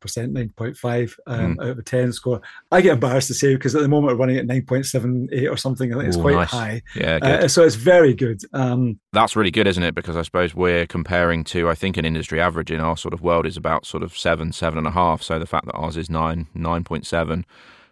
9.5 0.56 1.20
um, 1.28 1.60
out 1.60 1.68
of 1.68 1.78
a 1.78 1.84
10 1.84 2.12
score. 2.12 2.42
I 2.72 2.82
get 2.82 2.94
embarrassed 2.94 3.28
to 3.28 3.36
say 3.36 3.54
because 3.54 3.76
at 3.76 3.82
the 3.82 3.88
moment 3.88 4.14
we're 4.14 4.20
running 4.20 4.38
at 4.38 4.48
9.78 4.48 5.52
or 5.52 5.58
something. 5.58 5.94
I 5.94 5.98
think 5.98 6.08
it's 6.08 6.18
Ooh, 6.18 6.22
quite 6.22 6.36
nice. 6.36 6.50
high. 6.50 6.82
Yeah. 6.96 7.20
Uh, 7.22 7.48
so 7.48 7.64
it's 7.64 7.76
very 7.76 8.16
good. 8.16 8.42
Um, 8.54 9.00
That's 9.12 9.36
really 9.36 9.52
good, 9.52 9.68
isn't 9.68 9.84
it? 9.84 9.94
Because 9.94 10.18
I 10.18 10.24
suppose 10.24 10.56
we're 10.56 10.88
comparing 10.88 11.44
to, 11.46 11.70
I 11.70 11.76
think, 11.76 11.98
an 11.98 12.06
industry 12.06 12.42
average 12.42 12.72
in 12.72 12.80
our 12.80 12.98
sort 12.98 13.14
of 13.14 13.22
world 13.22 13.46
is 13.46 13.58
about 13.58 13.86
sort 13.86 14.02
of 14.02 14.18
seven, 14.18 14.52
seven 14.54 14.80
and 14.80 14.88
a 14.88 14.92
half. 14.92 15.22
So 15.22 15.38
the 15.38 15.46
fact 15.46 15.68
that 15.68 15.74
ours 15.74 15.98
is 15.98 16.10
nine, 16.10 16.48
nine 16.56 16.84
point 16.84 17.06
seven, 17.06 17.46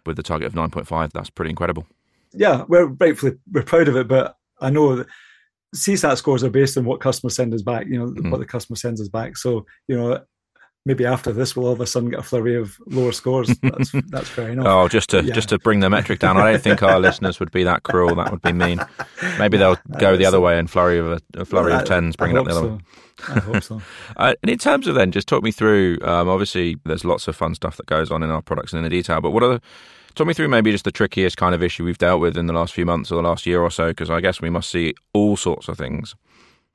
with 0.06 0.16
the 0.16 0.22
target 0.22 0.46
of 0.46 0.54
nine 0.54 0.70
point 0.70 0.86
five, 0.86 1.12
that's 1.12 1.30
pretty 1.30 1.50
incredible. 1.50 1.86
yeah, 2.34 2.64
we're 2.68 2.86
rightfully 2.86 3.36
we're 3.52 3.62
proud 3.62 3.88
of 3.88 3.96
it, 3.96 4.08
but 4.08 4.36
I 4.60 4.70
know 4.70 4.96
that 4.96 5.06
CSAT 5.74 6.16
scores 6.16 6.42
are 6.44 6.50
based 6.50 6.76
on 6.78 6.84
what 6.84 7.00
customers 7.00 7.34
send 7.36 7.52
us 7.54 7.62
back. 7.62 7.86
You 7.88 7.98
know 7.98 8.06
Mhm. 8.12 8.30
what 8.30 8.40
the 8.40 8.46
customer 8.46 8.76
sends 8.76 9.00
us 9.00 9.08
back. 9.08 9.36
So 9.36 9.66
you 9.88 9.96
know 9.96 10.20
maybe 10.84 11.04
after 11.06 11.32
this 11.32 11.54
we'll 11.54 11.66
all 11.66 11.72
of 11.72 11.80
a 11.80 11.86
sudden 11.86 12.10
get 12.10 12.18
a 12.20 12.22
flurry 12.22 12.56
of 12.56 12.76
lower 12.86 13.12
scores. 13.12 13.48
That's 13.62 13.92
that's 14.08 14.28
fair 14.28 14.50
enough. 14.50 14.66
Oh, 14.66 14.88
just 14.88 15.10
to 15.10 15.22
Yeah. 15.24 15.32
just 15.34 15.48
to 15.50 15.58
bring 15.58 15.80
the 15.80 15.88
metric 15.90 16.18
down. 16.18 16.36
I 16.36 16.52
don't 16.52 16.62
think 16.62 16.82
our 16.82 16.98
listeners 17.08 17.38
would 17.40 17.50
be 17.52 17.64
that 17.64 17.82
cruel. 17.84 18.14
That 18.16 18.30
would 18.30 18.42
be 18.42 18.52
mean. 18.52 18.80
Maybe 19.38 19.56
they'll 19.58 19.78
go 19.98 20.16
the 20.16 20.26
other 20.26 20.40
way 20.40 20.58
and 20.58 20.70
flurry 20.70 20.98
of 20.98 21.12
a, 21.12 21.20
a 21.36 21.44
flurry 21.44 21.70
Well, 21.72 21.80
of 21.82 21.86
tens, 21.88 22.16
bring 22.16 22.36
I 22.36 22.40
it 22.40 22.40
up 22.40 22.46
the 22.46 22.52
other 22.56 22.68
way. 22.72 22.78
so. 22.78 23.32
I 23.34 23.38
hope 23.40 23.62
so. 23.62 23.82
Uh, 24.16 24.34
and 24.42 24.50
in 24.50 24.58
terms 24.58 24.86
of 24.88 24.94
then, 24.96 25.12
just 25.12 25.28
talk 25.28 25.42
me 25.44 25.52
through. 25.52 25.98
Um, 26.02 26.28
obviously, 26.28 26.76
there's 26.84 27.04
lots 27.04 27.28
of 27.28 27.36
fun 27.36 27.54
stuff 27.54 27.76
that 27.76 27.86
goes 27.86 28.10
on 28.10 28.22
in 28.22 28.30
our 28.30 28.42
products 28.42 28.72
and 28.72 28.78
in 28.78 28.84
the 28.84 28.90
detail. 28.90 29.20
But 29.20 29.30
what 29.30 29.42
are 29.44 29.48
the 29.54 29.60
talk 30.16 30.26
me 30.26 30.34
through 30.34 30.48
maybe 30.48 30.72
just 30.72 30.84
the 30.84 30.90
trickiest 30.92 31.36
kind 31.36 31.54
of 31.54 31.62
issue 31.62 31.84
we've 31.84 31.98
dealt 31.98 32.20
with 32.20 32.36
in 32.36 32.46
the 32.46 32.52
last 32.52 32.74
few 32.74 32.84
months 32.84 33.12
or 33.12 33.14
the 33.22 33.28
last 33.28 33.46
year 33.46 33.60
or 33.62 33.70
so? 33.70 33.88
Because 33.88 34.10
I 34.10 34.20
guess 34.20 34.40
we 34.40 34.50
must 34.50 34.68
see 34.70 34.94
all 35.14 35.36
sorts 35.36 35.68
of 35.68 35.78
things. 35.78 36.14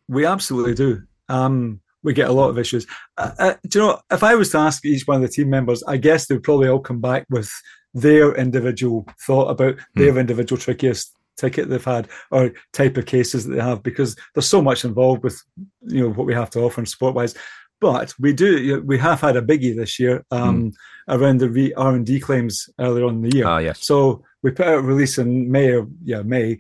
We 0.08 0.26
absolutely 0.26 0.74
do. 0.76 1.04
Um, 1.28 1.82
we 2.08 2.14
get 2.14 2.30
a 2.30 2.34
lot 2.34 2.50
of 2.50 2.58
issues. 2.58 2.88
Uh, 3.18 3.32
uh, 3.38 3.54
do 3.68 3.80
you 3.80 3.86
know, 3.86 4.00
if 4.10 4.24
I 4.24 4.34
was 4.34 4.50
to 4.52 4.60
ask 4.60 4.86
each 4.86 5.06
one 5.06 5.18
of 5.18 5.22
the 5.24 5.28
team 5.28 5.50
members, 5.50 5.84
I 5.84 5.98
guess 5.98 6.26
they'd 6.26 6.42
probably 6.42 6.70
all 6.70 6.80
come 6.80 7.02
back 7.02 7.26
with 7.30 7.52
their 7.94 8.34
individual 8.36 9.06
thought 9.26 9.50
about 9.50 9.76
their 9.96 10.18
individual 10.18 10.60
trickiest 10.60 11.14
ticket 11.36 11.68
they've 11.68 11.84
had 11.84 12.08
or 12.32 12.54
type 12.72 12.96
of 12.96 13.06
cases 13.06 13.46
that 13.46 13.56
they 13.56 13.62
have 13.62 13.84
because 13.84 14.16
there's 14.34 14.48
so 14.48 14.62
much 14.62 14.86
involved 14.86 15.22
with 15.22 15.40
you 15.82 16.02
know 16.02 16.10
what 16.14 16.26
we 16.26 16.34
have 16.34 16.50
to 16.52 16.62
offer 16.62 16.80
and 16.80 16.88
sport 16.88 17.14
wise. 17.14 17.36
But 17.82 18.14
we 18.18 18.32
do 18.32 18.82
we 18.86 18.98
have 19.00 19.20
had 19.20 19.36
a 19.36 19.42
biggie 19.42 19.76
this 19.76 20.00
year 20.00 20.24
um, 20.32 20.72
around 21.10 21.40
the 21.40 21.50
re- 21.50 21.74
R 21.74 21.94
and 21.94 22.06
D 22.06 22.22
claims 22.22 22.70
earlier 22.80 23.06
on 23.06 23.16
in 23.16 23.22
the 23.30 23.36
year. 23.36 23.46
Ah, 23.46 23.58
yes. 23.58 23.86
So 23.86 24.24
we 24.44 24.52
put 24.52 24.68
out 24.68 24.80
a 24.80 24.82
release 24.82 25.18
in 25.18 25.52
May 25.52 25.74
or 25.74 25.88
yeah 26.04 26.22
May. 26.22 26.58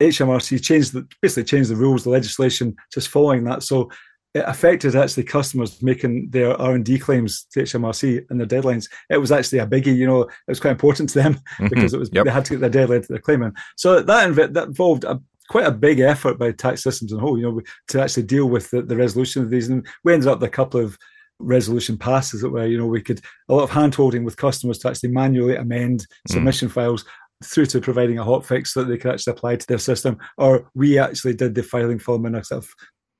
HMRC 0.00 0.62
changed 0.62 0.92
the 0.94 1.06
basically 1.20 1.44
changed 1.44 1.70
the 1.70 1.76
rules, 1.76 2.04
the 2.04 2.10
legislation, 2.10 2.74
just 2.92 3.08
following 3.08 3.44
that. 3.44 3.62
So 3.62 3.90
it 4.36 4.44
affected 4.46 4.94
actually 4.94 5.24
customers 5.24 5.82
making 5.82 6.28
their 6.30 6.60
R 6.60 6.74
and 6.74 6.84
D 6.84 6.98
claims 6.98 7.46
to 7.52 7.62
HMRC 7.62 8.26
and 8.28 8.38
their 8.38 8.46
deadlines. 8.46 8.88
It 9.08 9.16
was 9.16 9.32
actually 9.32 9.60
a 9.60 9.66
biggie. 9.66 9.96
You 9.96 10.06
know, 10.06 10.22
it 10.22 10.30
was 10.46 10.60
quite 10.60 10.72
important 10.72 11.08
to 11.10 11.22
them 11.22 11.34
mm-hmm. 11.58 11.68
because 11.68 11.94
it 11.94 11.98
was 11.98 12.10
Yep. 12.12 12.24
they 12.26 12.30
had 12.30 12.44
to 12.44 12.54
get 12.54 12.60
their 12.60 12.70
deadline 12.70 13.02
to 13.02 13.08
their 13.08 13.18
claim 13.18 13.42
in. 13.42 13.54
So 13.76 14.02
that 14.02 14.28
inv- 14.28 14.52
that 14.52 14.68
involved 14.68 15.04
a 15.04 15.20
quite 15.48 15.66
a 15.66 15.70
big 15.70 16.00
effort 16.00 16.38
by 16.38 16.52
tax 16.52 16.82
systems 16.82 17.12
and 17.12 17.20
whole. 17.20 17.38
You 17.38 17.50
know, 17.50 17.60
to 17.88 18.02
actually 18.02 18.24
deal 18.24 18.46
with 18.46 18.70
the, 18.70 18.82
the 18.82 18.96
resolution 18.96 19.42
of 19.42 19.50
these, 19.50 19.68
and 19.68 19.86
we 20.04 20.12
ended 20.12 20.28
up 20.28 20.40
with 20.40 20.48
a 20.48 20.52
couple 20.52 20.80
of 20.80 20.98
resolution 21.38 21.96
passes 21.96 22.42
that 22.42 22.50
were, 22.50 22.66
you 22.66 22.78
know 22.78 22.86
we 22.86 23.02
could 23.02 23.20
a 23.48 23.54
lot 23.54 23.62
of 23.62 23.70
hand 23.70 23.94
holding 23.94 24.24
with 24.24 24.36
customers 24.36 24.78
to 24.78 24.88
actually 24.88 25.10
manually 25.10 25.56
amend 25.56 26.00
mm. 26.00 26.32
submission 26.32 26.68
files 26.68 27.04
through 27.44 27.66
to 27.66 27.78
providing 27.78 28.18
a 28.18 28.24
hot 28.24 28.44
fix 28.46 28.72
so 28.72 28.80
that 28.80 28.88
they 28.88 28.96
could 28.96 29.12
actually 29.12 29.32
apply 29.32 29.54
to 29.54 29.66
their 29.66 29.78
system 29.78 30.16
or 30.38 30.70
we 30.74 30.98
actually 30.98 31.34
did 31.34 31.54
the 31.54 31.62
filing 31.62 31.98
for 31.98 32.16
them 32.16 32.24
in 32.24 32.34
a 32.36 32.42
sort 32.42 32.64
of 32.64 32.70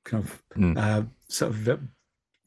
kind 0.06 0.24
of 0.24 0.42
Mm. 0.56 0.78
uh, 0.78 1.02
sort 1.28 1.50
of 1.52 1.68
uh, 1.68 1.76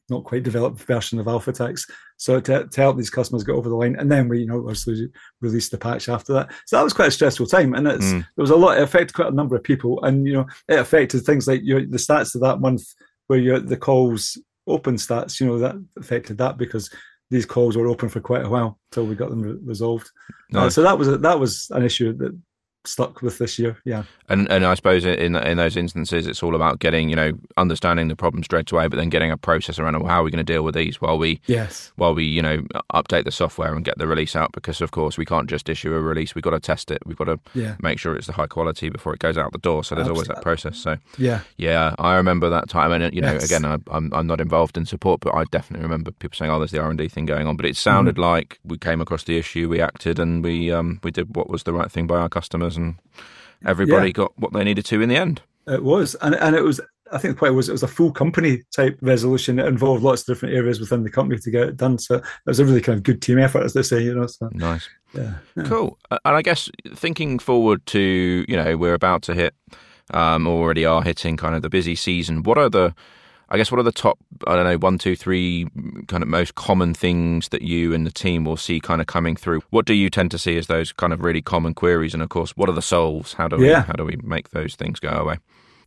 not 0.08 0.24
quite 0.24 0.42
developed 0.42 0.80
version 0.80 1.20
of 1.20 1.26
AlphaTax. 1.26 1.88
So 2.16 2.40
to, 2.40 2.66
to 2.66 2.80
help 2.80 2.96
these 2.96 3.10
customers 3.10 3.44
get 3.44 3.54
over 3.54 3.68
the 3.68 3.76
line, 3.76 3.96
and 3.96 4.10
then 4.10 4.28
we, 4.28 4.40
you 4.40 4.46
know, 4.46 4.58
obviously 4.58 5.08
released 5.40 5.70
the 5.70 5.78
patch 5.78 6.08
after 6.08 6.32
that. 6.34 6.52
So 6.66 6.76
that 6.76 6.82
was 6.82 6.92
quite 6.92 7.08
a 7.08 7.12
stressful 7.12 7.46
time, 7.46 7.74
and 7.74 7.86
it's 7.86 8.06
mm. 8.06 8.26
there 8.36 8.42
was 8.42 8.50
a 8.50 8.56
lot. 8.56 8.76
It 8.76 8.82
affected 8.82 9.14
quite 9.14 9.32
a 9.32 9.34
number 9.34 9.56
of 9.56 9.62
people, 9.62 10.02
and 10.04 10.26
you 10.26 10.32
know, 10.34 10.46
it 10.68 10.78
affected 10.78 11.20
things 11.20 11.46
like 11.46 11.60
your 11.62 11.80
the 11.80 11.98
stats 11.98 12.34
of 12.34 12.40
that 12.42 12.60
month 12.60 12.82
where 13.28 13.38
your 13.38 13.60
the 13.60 13.76
calls 13.76 14.36
open 14.66 14.96
stats. 14.96 15.40
You 15.40 15.46
know, 15.46 15.58
that 15.58 15.76
affected 15.96 16.38
that 16.38 16.58
because 16.58 16.90
these 17.30 17.46
calls 17.46 17.76
were 17.76 17.86
open 17.86 18.08
for 18.08 18.20
quite 18.20 18.44
a 18.44 18.48
while 18.48 18.78
until 18.90 19.06
we 19.06 19.14
got 19.14 19.30
them 19.30 19.42
re- 19.42 19.58
resolved. 19.62 20.10
Nice. 20.50 20.66
Uh, 20.66 20.70
so 20.70 20.82
that 20.82 20.98
was 20.98 21.08
a, 21.08 21.18
that 21.18 21.38
was 21.38 21.68
an 21.70 21.84
issue 21.84 22.12
that 22.14 22.36
stuck 22.84 23.22
with 23.22 23.38
this 23.38 23.58
year. 23.58 23.78
Yeah, 23.84 24.04
and 24.28 24.50
and 24.50 24.64
I 24.64 24.74
suppose 24.74 25.04
in 25.04 25.36
in 25.36 25.56
those 25.56 25.76
instances, 25.76 26.26
it's 26.26 26.42
all 26.42 26.54
about 26.54 26.78
getting 26.78 27.08
you 27.08 27.16
know 27.16 27.32
understanding 27.56 28.08
the 28.08 28.16
problem 28.16 28.42
straight 28.42 28.70
away, 28.72 28.88
but 28.88 28.96
then 28.96 29.08
getting 29.08 29.30
a 29.30 29.36
process 29.36 29.78
around 29.78 29.98
well, 29.98 30.08
how 30.08 30.20
are 30.20 30.24
we 30.24 30.30
going 30.30 30.44
to 30.44 30.52
deal 30.52 30.62
with 30.62 30.74
these 30.74 31.00
while 31.00 31.18
we 31.18 31.40
yes 31.46 31.92
while 31.96 32.14
we 32.14 32.24
you 32.24 32.42
know 32.42 32.62
update 32.94 33.24
the 33.24 33.32
software 33.32 33.74
and 33.74 33.84
get 33.84 33.98
the 33.98 34.06
release 34.06 34.34
out 34.34 34.52
because 34.52 34.80
of 34.80 34.90
course 34.90 35.18
we 35.18 35.24
can't 35.24 35.48
just 35.48 35.68
issue 35.68 35.94
a 35.94 36.00
release. 36.00 36.34
We've 36.34 36.44
got 36.44 36.50
to 36.50 36.60
test 36.60 36.90
it. 36.90 36.98
We've 37.04 37.16
got 37.16 37.24
to 37.24 37.38
yeah. 37.54 37.76
make 37.80 37.98
sure 37.98 38.16
it's 38.16 38.26
the 38.26 38.32
high 38.32 38.46
quality 38.46 38.88
before 38.88 39.14
it 39.14 39.20
goes 39.20 39.36
out 39.36 39.52
the 39.52 39.58
door. 39.58 39.84
So 39.84 39.94
there's 39.94 40.08
Absolutely. 40.08 40.16
always 40.16 40.28
that 40.28 40.42
process. 40.42 40.78
So 40.78 40.96
yeah, 41.18 41.40
yeah, 41.56 41.94
I 41.98 42.14
remember 42.14 42.50
that 42.50 42.68
time, 42.68 42.92
and 42.92 43.14
you 43.14 43.20
know 43.20 43.32
yes. 43.32 43.44
again 43.44 43.64
I, 43.64 43.74
am 43.74 43.84
I'm, 43.90 44.14
I'm 44.14 44.26
not 44.26 44.40
involved 44.40 44.76
in 44.76 44.86
support, 44.86 45.20
but 45.20 45.34
I 45.34 45.44
definitely 45.44 45.84
remember 45.84 46.10
people 46.12 46.36
saying, 46.36 46.50
oh, 46.50 46.58
there's 46.58 46.70
the 46.70 46.80
R 46.80 46.88
and 46.88 46.98
D 46.98 47.08
thing 47.08 47.26
going 47.26 47.46
on. 47.46 47.56
But 47.56 47.66
it 47.66 47.76
sounded 47.76 48.16
mm 48.16 48.20
like 48.20 48.58
we 48.64 48.76
came 48.76 49.00
across 49.00 49.24
the 49.24 49.38
issue, 49.38 49.68
we 49.68 49.80
acted, 49.80 50.18
and 50.18 50.44
we 50.44 50.70
um 50.70 51.00
we 51.02 51.10
did 51.10 51.34
what 51.34 51.48
was 51.48 51.62
the 51.62 51.72
right 51.72 51.90
thing 51.90 52.06
by 52.06 52.16
our 52.16 52.28
customers 52.28 52.69
and 52.76 52.96
everybody 53.64 54.08
yeah. 54.08 54.12
got 54.12 54.38
what 54.38 54.52
they 54.52 54.64
needed 54.64 54.84
to 54.86 55.00
in 55.00 55.08
the 55.08 55.16
end. 55.16 55.42
It 55.66 55.82
was, 55.82 56.14
and 56.16 56.34
and 56.34 56.56
it 56.56 56.62
was. 56.62 56.80
I 57.12 57.18
think 57.18 57.34
the 57.34 57.40
point 57.40 57.54
was 57.54 57.68
it 57.68 57.72
was 57.72 57.82
a 57.82 57.88
full 57.88 58.12
company 58.12 58.62
type 58.74 58.96
resolution. 59.02 59.58
It 59.58 59.66
involved 59.66 60.04
lots 60.04 60.22
of 60.22 60.26
different 60.26 60.54
areas 60.54 60.78
within 60.78 61.02
the 61.02 61.10
company 61.10 61.40
to 61.40 61.50
get 61.50 61.68
it 61.68 61.76
done. 61.76 61.98
So 61.98 62.16
it 62.16 62.24
was 62.46 62.60
a 62.60 62.64
really 62.64 62.80
kind 62.80 62.96
of 62.96 63.02
good 63.02 63.20
team 63.20 63.40
effort, 63.40 63.64
as 63.64 63.72
they 63.72 63.82
say. 63.82 64.00
You 64.00 64.14
know, 64.14 64.26
so, 64.26 64.48
nice, 64.52 64.88
yeah, 65.12 65.34
yeah. 65.56 65.64
cool. 65.64 65.98
And 66.10 66.36
I 66.36 66.42
guess 66.42 66.70
thinking 66.94 67.38
forward 67.38 67.84
to 67.86 68.44
you 68.48 68.56
know 68.56 68.76
we're 68.76 68.94
about 68.94 69.22
to 69.22 69.34
hit, 69.34 69.54
um, 70.14 70.46
already 70.46 70.84
are 70.84 71.02
hitting 71.02 71.36
kind 71.36 71.54
of 71.54 71.62
the 71.62 71.70
busy 71.70 71.96
season. 71.96 72.42
What 72.44 72.58
are 72.58 72.70
the 72.70 72.94
I 73.50 73.56
guess 73.56 73.72
what 73.72 73.80
are 73.80 73.84
the 73.84 73.92
top, 73.92 74.18
I 74.46 74.54
don't 74.54 74.64
know, 74.64 74.78
one, 74.78 74.98
two, 74.98 75.16
three 75.16 75.66
kind 76.06 76.22
of 76.22 76.28
most 76.28 76.54
common 76.54 76.94
things 76.94 77.48
that 77.48 77.62
you 77.62 77.92
and 77.92 78.06
the 78.06 78.12
team 78.12 78.44
will 78.44 78.56
see 78.56 78.80
kind 78.80 79.00
of 79.00 79.08
coming 79.08 79.34
through? 79.34 79.62
What 79.70 79.86
do 79.86 79.94
you 79.94 80.08
tend 80.08 80.30
to 80.30 80.38
see 80.38 80.56
as 80.56 80.68
those 80.68 80.92
kind 80.92 81.12
of 81.12 81.20
really 81.20 81.42
common 81.42 81.74
queries? 81.74 82.14
And 82.14 82.22
of 82.22 82.28
course, 82.28 82.56
what 82.56 82.68
are 82.68 82.74
the 82.74 82.82
solves? 82.82 83.32
How 83.32 83.48
do 83.48 83.56
we, 83.56 83.68
yeah. 83.68 83.82
how 83.82 83.94
do 83.94 84.04
we 84.04 84.16
make 84.22 84.50
those 84.50 84.76
things 84.76 85.00
go 85.00 85.08
away? 85.08 85.38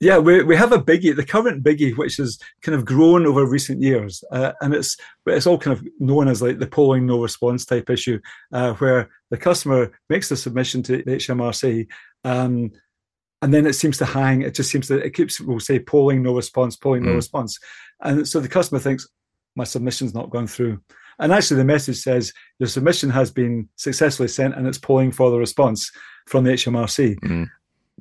Yeah, 0.03 0.17
we, 0.17 0.43
we 0.43 0.57
have 0.57 0.73
a 0.73 0.79
biggie, 0.79 1.15
the 1.15 1.25
current 1.25 1.63
biggie, 1.63 1.95
which 1.95 2.17
has 2.17 2.37
kind 2.61 2.75
of 2.75 2.83
grown 2.83 3.25
over 3.25 3.45
recent 3.45 3.81
years, 3.81 4.21
uh, 4.31 4.51
and 4.59 4.73
it's 4.73 4.97
it's 5.25 5.47
all 5.47 5.57
kind 5.57 5.77
of 5.77 5.87
known 5.97 6.27
as 6.27 6.41
like 6.41 6.59
the 6.59 6.67
polling 6.67 7.05
no 7.05 7.21
response 7.21 7.63
type 7.63 7.89
issue, 7.89 8.19
uh, 8.51 8.73
where 8.73 9.09
the 9.29 9.37
customer 9.37 9.93
makes 10.09 10.27
the 10.27 10.35
submission 10.35 10.83
to 10.83 11.03
HMRC, 11.03 11.87
um, 12.25 12.71
and 13.43 13.53
then 13.53 13.65
it 13.65 13.73
seems 13.73 13.97
to 13.97 14.05
hang. 14.05 14.41
It 14.41 14.55
just 14.55 14.71
seems 14.71 14.87
to 14.87 14.97
it 14.97 15.13
keeps 15.13 15.41
we'll 15.41 15.59
say 15.59 15.77
polling 15.77 16.23
no 16.23 16.33
response, 16.33 16.77
polling 16.77 17.03
mm. 17.03 17.07
no 17.07 17.15
response, 17.15 17.59
and 17.99 18.25
so 18.25 18.39
the 18.39 18.47
customer 18.47 18.79
thinks 18.79 19.05
my 19.57 19.65
submission's 19.65 20.15
not 20.15 20.29
gone 20.29 20.47
through. 20.47 20.79
And 21.19 21.33
actually, 21.33 21.57
the 21.57 21.65
message 21.65 21.97
says 21.97 22.31
your 22.59 22.69
submission 22.69 23.09
has 23.09 23.31
been 23.31 23.67
successfully 23.75 24.29
sent, 24.29 24.55
and 24.55 24.65
it's 24.65 24.77
polling 24.77 25.11
for 25.11 25.29
the 25.29 25.37
response 25.37 25.91
from 26.25 26.45
the 26.45 26.51
HMRC. 26.51 27.19
Mm. 27.19 27.49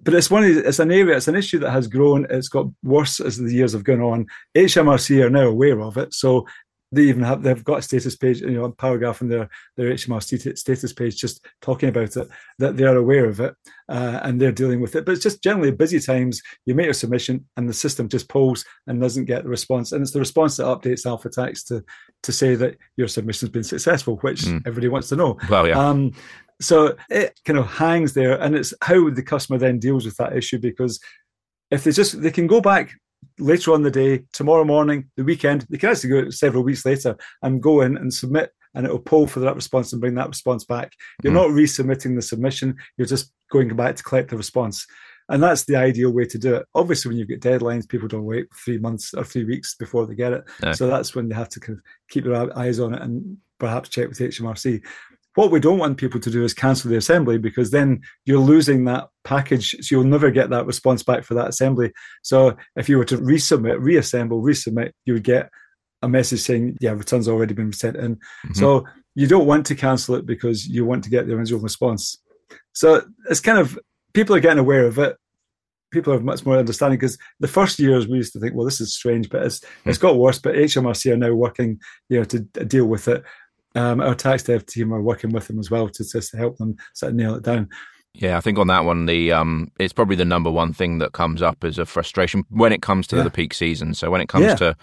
But 0.04 0.14
it's 0.14 0.30
one. 0.30 0.44
Of, 0.44 0.58
it's 0.58 0.78
an 0.78 0.92
area. 0.92 1.16
It's 1.16 1.28
an 1.28 1.34
issue 1.34 1.58
that 1.58 1.72
has 1.72 1.88
grown. 1.88 2.24
It's 2.30 2.48
got 2.48 2.66
worse 2.84 3.18
as 3.18 3.36
the 3.36 3.52
years 3.52 3.72
have 3.72 3.84
gone 3.84 4.00
on. 4.00 4.26
HMRC 4.54 5.24
are 5.24 5.30
now 5.30 5.48
aware 5.48 5.80
of 5.80 5.96
it, 5.96 6.14
so 6.14 6.46
they 6.92 7.02
even 7.04 7.22
have 7.22 7.42
they've 7.42 7.64
got 7.64 7.78
a 7.78 7.82
status 7.82 8.14
page, 8.16 8.40
you 8.42 8.50
know, 8.50 8.64
a 8.64 8.72
paragraph 8.72 9.22
in 9.22 9.28
their 9.28 9.48
their 9.76 9.90
HMRC 9.90 10.56
status 10.58 10.92
page 10.92 11.16
just 11.16 11.44
talking 11.62 11.88
about 11.88 12.16
it 12.16 12.28
that 12.58 12.76
they 12.76 12.84
are 12.84 12.96
aware 12.96 13.24
of 13.24 13.40
it 13.40 13.54
uh, 13.88 14.20
and 14.22 14.40
they're 14.40 14.52
dealing 14.52 14.80
with 14.80 14.94
it. 14.94 15.04
But 15.04 15.12
it's 15.12 15.22
just 15.22 15.42
generally 15.42 15.70
busy 15.70 15.98
times. 15.98 16.42
You 16.66 16.74
make 16.74 16.90
a 16.90 16.94
submission 16.94 17.46
and 17.56 17.68
the 17.68 17.72
system 17.72 18.08
just 18.08 18.28
pulls 18.28 18.64
and 18.86 19.00
doesn't 19.00 19.24
get 19.24 19.44
the 19.44 19.48
response, 19.48 19.92
and 19.92 20.02
it's 20.02 20.12
the 20.12 20.20
response 20.20 20.58
that 20.58 20.66
updates 20.66 21.06
AlphaTax 21.06 21.66
to 21.68 21.82
to 22.22 22.32
say 22.32 22.54
that 22.56 22.76
your 22.96 23.08
submission's 23.08 23.50
been 23.50 23.64
successful, 23.64 24.16
which 24.16 24.42
mm. 24.42 24.60
everybody 24.66 24.88
wants 24.88 25.08
to 25.08 25.16
know. 25.16 25.38
Well, 25.48 25.66
yeah. 25.66 25.78
Um, 25.78 26.12
so 26.60 26.94
it 27.10 27.40
kind 27.44 27.58
of 27.58 27.66
hangs 27.66 28.12
there, 28.12 28.40
and 28.40 28.54
it's 28.54 28.74
how 28.82 29.08
the 29.10 29.22
customer 29.22 29.58
then 29.58 29.78
deals 29.78 30.04
with 30.04 30.16
that 30.18 30.36
issue 30.36 30.58
because 30.58 31.00
if 31.70 31.84
they 31.84 31.90
just 31.90 32.20
they 32.20 32.30
can 32.30 32.46
go 32.46 32.60
back 32.60 32.92
later 33.38 33.72
on 33.72 33.82
the 33.82 33.90
day, 33.90 34.24
tomorrow 34.32 34.64
morning, 34.64 35.10
the 35.16 35.24
weekend, 35.24 35.66
they 35.70 35.78
can 35.78 35.90
actually 35.90 36.10
go 36.10 36.30
several 36.30 36.64
weeks 36.64 36.84
later 36.84 37.16
and 37.42 37.62
go 37.62 37.80
in 37.80 37.96
and 37.96 38.12
submit 38.12 38.50
and 38.74 38.86
it'll 38.86 38.98
pull 38.98 39.26
for 39.26 39.40
that 39.40 39.54
response 39.54 39.92
and 39.92 40.00
bring 40.00 40.14
that 40.14 40.28
response 40.28 40.64
back. 40.64 40.92
You're 41.22 41.32
mm. 41.32 41.36
not 41.36 41.48
resubmitting 41.48 42.14
the 42.14 42.22
submission, 42.22 42.76
you're 42.96 43.06
just 43.06 43.32
going 43.50 43.74
back 43.76 43.96
to 43.96 44.02
collect 44.02 44.30
the 44.30 44.36
response. 44.36 44.86
And 45.28 45.42
that's 45.42 45.64
the 45.64 45.76
ideal 45.76 46.10
way 46.10 46.24
to 46.26 46.38
do 46.38 46.56
it. 46.56 46.66
Obviously, 46.74 47.08
when 47.10 47.18
you 47.18 47.26
get 47.26 47.40
deadlines, 47.40 47.88
people 47.88 48.08
don't 48.08 48.24
wait 48.24 48.46
three 48.64 48.78
months 48.78 49.14
or 49.14 49.24
three 49.24 49.44
weeks 49.44 49.74
before 49.76 50.06
they 50.06 50.14
get 50.14 50.32
it. 50.32 50.44
No. 50.62 50.72
So 50.72 50.88
that's 50.88 51.14
when 51.14 51.28
they 51.28 51.34
have 51.34 51.48
to 51.50 51.60
kind 51.60 51.78
of 51.78 51.84
keep 52.10 52.24
their 52.24 52.58
eyes 52.58 52.80
on 52.80 52.94
it 52.94 53.02
and 53.02 53.36
perhaps 53.58 53.88
check 53.88 54.08
with 54.08 54.18
HMRC. 54.18 54.82
What 55.34 55.50
we 55.50 55.60
don't 55.60 55.78
want 55.78 55.96
people 55.96 56.20
to 56.20 56.30
do 56.30 56.44
is 56.44 56.52
cancel 56.52 56.90
the 56.90 56.96
assembly 56.96 57.38
because 57.38 57.70
then 57.70 58.02
you're 58.26 58.38
losing 58.38 58.84
that 58.84 59.08
package. 59.24 59.74
So 59.80 59.96
you'll 59.96 60.04
never 60.04 60.30
get 60.30 60.50
that 60.50 60.66
response 60.66 61.02
back 61.02 61.24
for 61.24 61.34
that 61.34 61.48
assembly. 61.48 61.92
So 62.22 62.56
if 62.76 62.88
you 62.88 62.98
were 62.98 63.04
to 63.06 63.16
resubmit, 63.16 63.80
reassemble, 63.80 64.42
resubmit, 64.42 64.92
you 65.06 65.14
would 65.14 65.24
get 65.24 65.48
a 66.02 66.08
message 66.08 66.40
saying, 66.40 66.76
yeah, 66.80 66.90
return's 66.90 67.28
already 67.28 67.54
been 67.54 67.72
sent 67.72 67.96
in. 67.96 68.16
Mm-hmm. 68.16 68.54
So 68.54 68.84
you 69.14 69.26
don't 69.26 69.46
want 69.46 69.66
to 69.66 69.74
cancel 69.74 70.16
it 70.16 70.26
because 70.26 70.66
you 70.66 70.84
want 70.84 71.04
to 71.04 71.10
get 71.10 71.26
the 71.26 71.34
original 71.34 71.60
response. 71.60 72.18
So 72.72 73.02
it's 73.30 73.40
kind 73.40 73.58
of 73.58 73.78
people 74.12 74.34
are 74.34 74.40
getting 74.40 74.58
aware 74.58 74.86
of 74.86 74.98
it. 74.98 75.16
People 75.92 76.12
have 76.14 76.24
much 76.24 76.46
more 76.46 76.56
understanding 76.56 76.98
because 76.98 77.18
the 77.38 77.48
first 77.48 77.78
years 77.78 78.08
we 78.08 78.16
used 78.16 78.32
to 78.32 78.40
think, 78.40 78.54
well, 78.54 78.64
this 78.64 78.80
is 78.80 78.94
strange, 78.94 79.28
but 79.28 79.42
it's 79.44 79.60
mm-hmm. 79.60 79.90
it's 79.90 79.98
got 79.98 80.16
worse. 80.16 80.38
But 80.38 80.54
HMRC 80.54 81.12
are 81.12 81.16
now 81.16 81.34
working, 81.34 81.78
you 82.08 82.18
know, 82.18 82.24
to 82.24 82.40
deal 82.40 82.86
with 82.86 83.08
it. 83.08 83.22
Um, 83.74 84.00
our 84.00 84.14
tax 84.14 84.42
dev 84.42 84.66
team 84.66 84.92
are 84.92 85.00
working 85.00 85.30
with 85.30 85.46
them 85.46 85.58
as 85.58 85.70
well 85.70 85.88
to 85.88 86.04
just 86.04 86.36
help 86.36 86.58
them 86.58 86.76
sort 86.92 87.10
of 87.10 87.16
nail 87.16 87.34
it 87.34 87.42
down. 87.42 87.68
Yeah, 88.14 88.36
I 88.36 88.40
think 88.40 88.58
on 88.58 88.66
that 88.66 88.84
one, 88.84 89.06
the 89.06 89.32
um, 89.32 89.70
it's 89.78 89.92
probably 89.92 90.16
the 90.16 90.24
number 90.24 90.50
one 90.50 90.72
thing 90.72 90.98
that 90.98 91.12
comes 91.12 91.40
up 91.40 91.64
as 91.64 91.78
a 91.78 91.86
frustration 91.86 92.44
when 92.50 92.72
it 92.72 92.82
comes 92.82 93.06
to 93.08 93.16
yeah. 93.16 93.22
the 93.22 93.30
peak 93.30 93.54
season. 93.54 93.94
So 93.94 94.10
when 94.10 94.20
it 94.20 94.28
comes 94.28 94.44
yeah. 94.44 94.54
to 94.56 94.76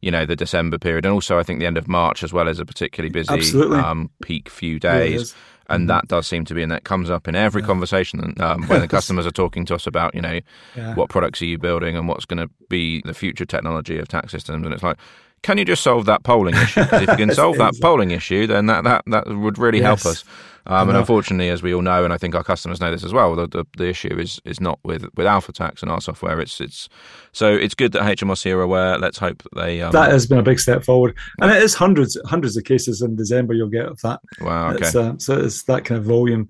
you 0.00 0.10
know 0.10 0.24
the 0.24 0.36
December 0.36 0.78
period, 0.78 1.04
and 1.04 1.12
also 1.12 1.38
I 1.38 1.42
think 1.42 1.60
the 1.60 1.66
end 1.66 1.76
of 1.76 1.88
March 1.88 2.22
as 2.22 2.32
well 2.32 2.48
as 2.48 2.58
a 2.58 2.64
particularly 2.64 3.12
busy 3.12 3.58
um, 3.74 4.10
peak 4.22 4.48
few 4.48 4.78
days. 4.78 5.32
Yeah, 5.32 5.38
and 5.70 5.82
mm-hmm. 5.82 5.88
that 5.88 6.08
does 6.08 6.26
seem 6.26 6.44
to 6.46 6.54
be, 6.54 6.62
and 6.62 6.72
that 6.72 6.84
comes 6.84 7.10
up 7.10 7.28
in 7.28 7.36
every 7.36 7.62
yeah. 7.62 7.66
conversation 7.66 8.34
um, 8.40 8.66
when 8.66 8.80
the 8.80 8.88
customers 8.96 9.24
are 9.24 9.30
talking 9.30 9.64
to 9.66 9.74
us 9.74 9.86
about, 9.86 10.14
you 10.16 10.20
know, 10.20 10.40
yeah. 10.76 10.94
what 10.94 11.08
products 11.08 11.40
are 11.40 11.46
you 11.46 11.58
building 11.58 11.96
and 11.96 12.08
what's 12.08 12.24
going 12.24 12.44
to 12.44 12.52
be 12.68 13.02
the 13.04 13.14
future 13.14 13.44
technology 13.44 13.96
of 13.98 14.08
tax 14.08 14.32
systems, 14.32 14.64
and 14.66 14.74
it's 14.74 14.82
like, 14.82 14.98
can 15.42 15.58
you 15.58 15.64
just 15.64 15.82
solve 15.82 16.06
that 16.06 16.22
polling 16.22 16.54
issue? 16.54 16.80
If 16.80 17.08
you 17.08 17.16
can 17.16 17.34
solve 17.34 17.58
that 17.58 17.74
polling 17.80 18.10
issue, 18.10 18.46
then 18.46 18.66
that, 18.66 18.84
that, 18.84 19.04
that 19.06 19.26
would 19.28 19.58
really 19.58 19.78
yes. 19.78 20.02
help 20.02 20.12
us. 20.12 20.24
Um, 20.66 20.90
and 20.90 20.98
unfortunately, 20.98 21.48
as 21.48 21.62
we 21.62 21.72
all 21.74 21.82
know, 21.82 22.04
and 22.04 22.12
I 22.12 22.18
think 22.18 22.34
our 22.34 22.44
customers 22.44 22.80
know 22.80 22.90
this 22.90 23.02
as 23.02 23.12
well, 23.12 23.34
the, 23.34 23.46
the, 23.46 23.64
the, 23.78 23.88
issue 23.88 24.18
is 24.18 24.40
is 24.44 24.60
not 24.60 24.78
with 24.84 25.04
with 25.16 25.26
AlphaTax 25.26 25.82
and 25.82 25.90
our 25.90 26.00
software. 26.00 26.38
It's 26.38 26.60
it's 26.60 26.88
so 27.32 27.52
it's 27.52 27.74
good 27.74 27.92
that 27.92 28.02
HMRC 28.02 28.52
are 28.52 28.60
aware. 28.60 28.98
Let's 28.98 29.18
hope 29.18 29.42
that 29.42 29.54
they. 29.54 29.80
Um, 29.80 29.92
that 29.92 30.12
has 30.12 30.26
been 30.26 30.38
a 30.38 30.42
big 30.42 30.60
step 30.60 30.84
forward, 30.84 31.16
and 31.40 31.50
it 31.50 31.62
is 31.62 31.74
hundreds 31.74 32.18
hundreds 32.26 32.56
of 32.56 32.64
cases 32.64 33.00
in 33.00 33.16
December 33.16 33.54
you'll 33.54 33.68
get 33.68 33.86
of 33.86 34.00
that. 34.02 34.20
Wow. 34.40 34.72
Okay. 34.72 34.86
It's, 34.86 34.94
uh, 34.94 35.14
so 35.18 35.40
it's 35.40 35.64
that 35.64 35.86
kind 35.86 35.98
of 35.98 36.04
volume. 36.04 36.48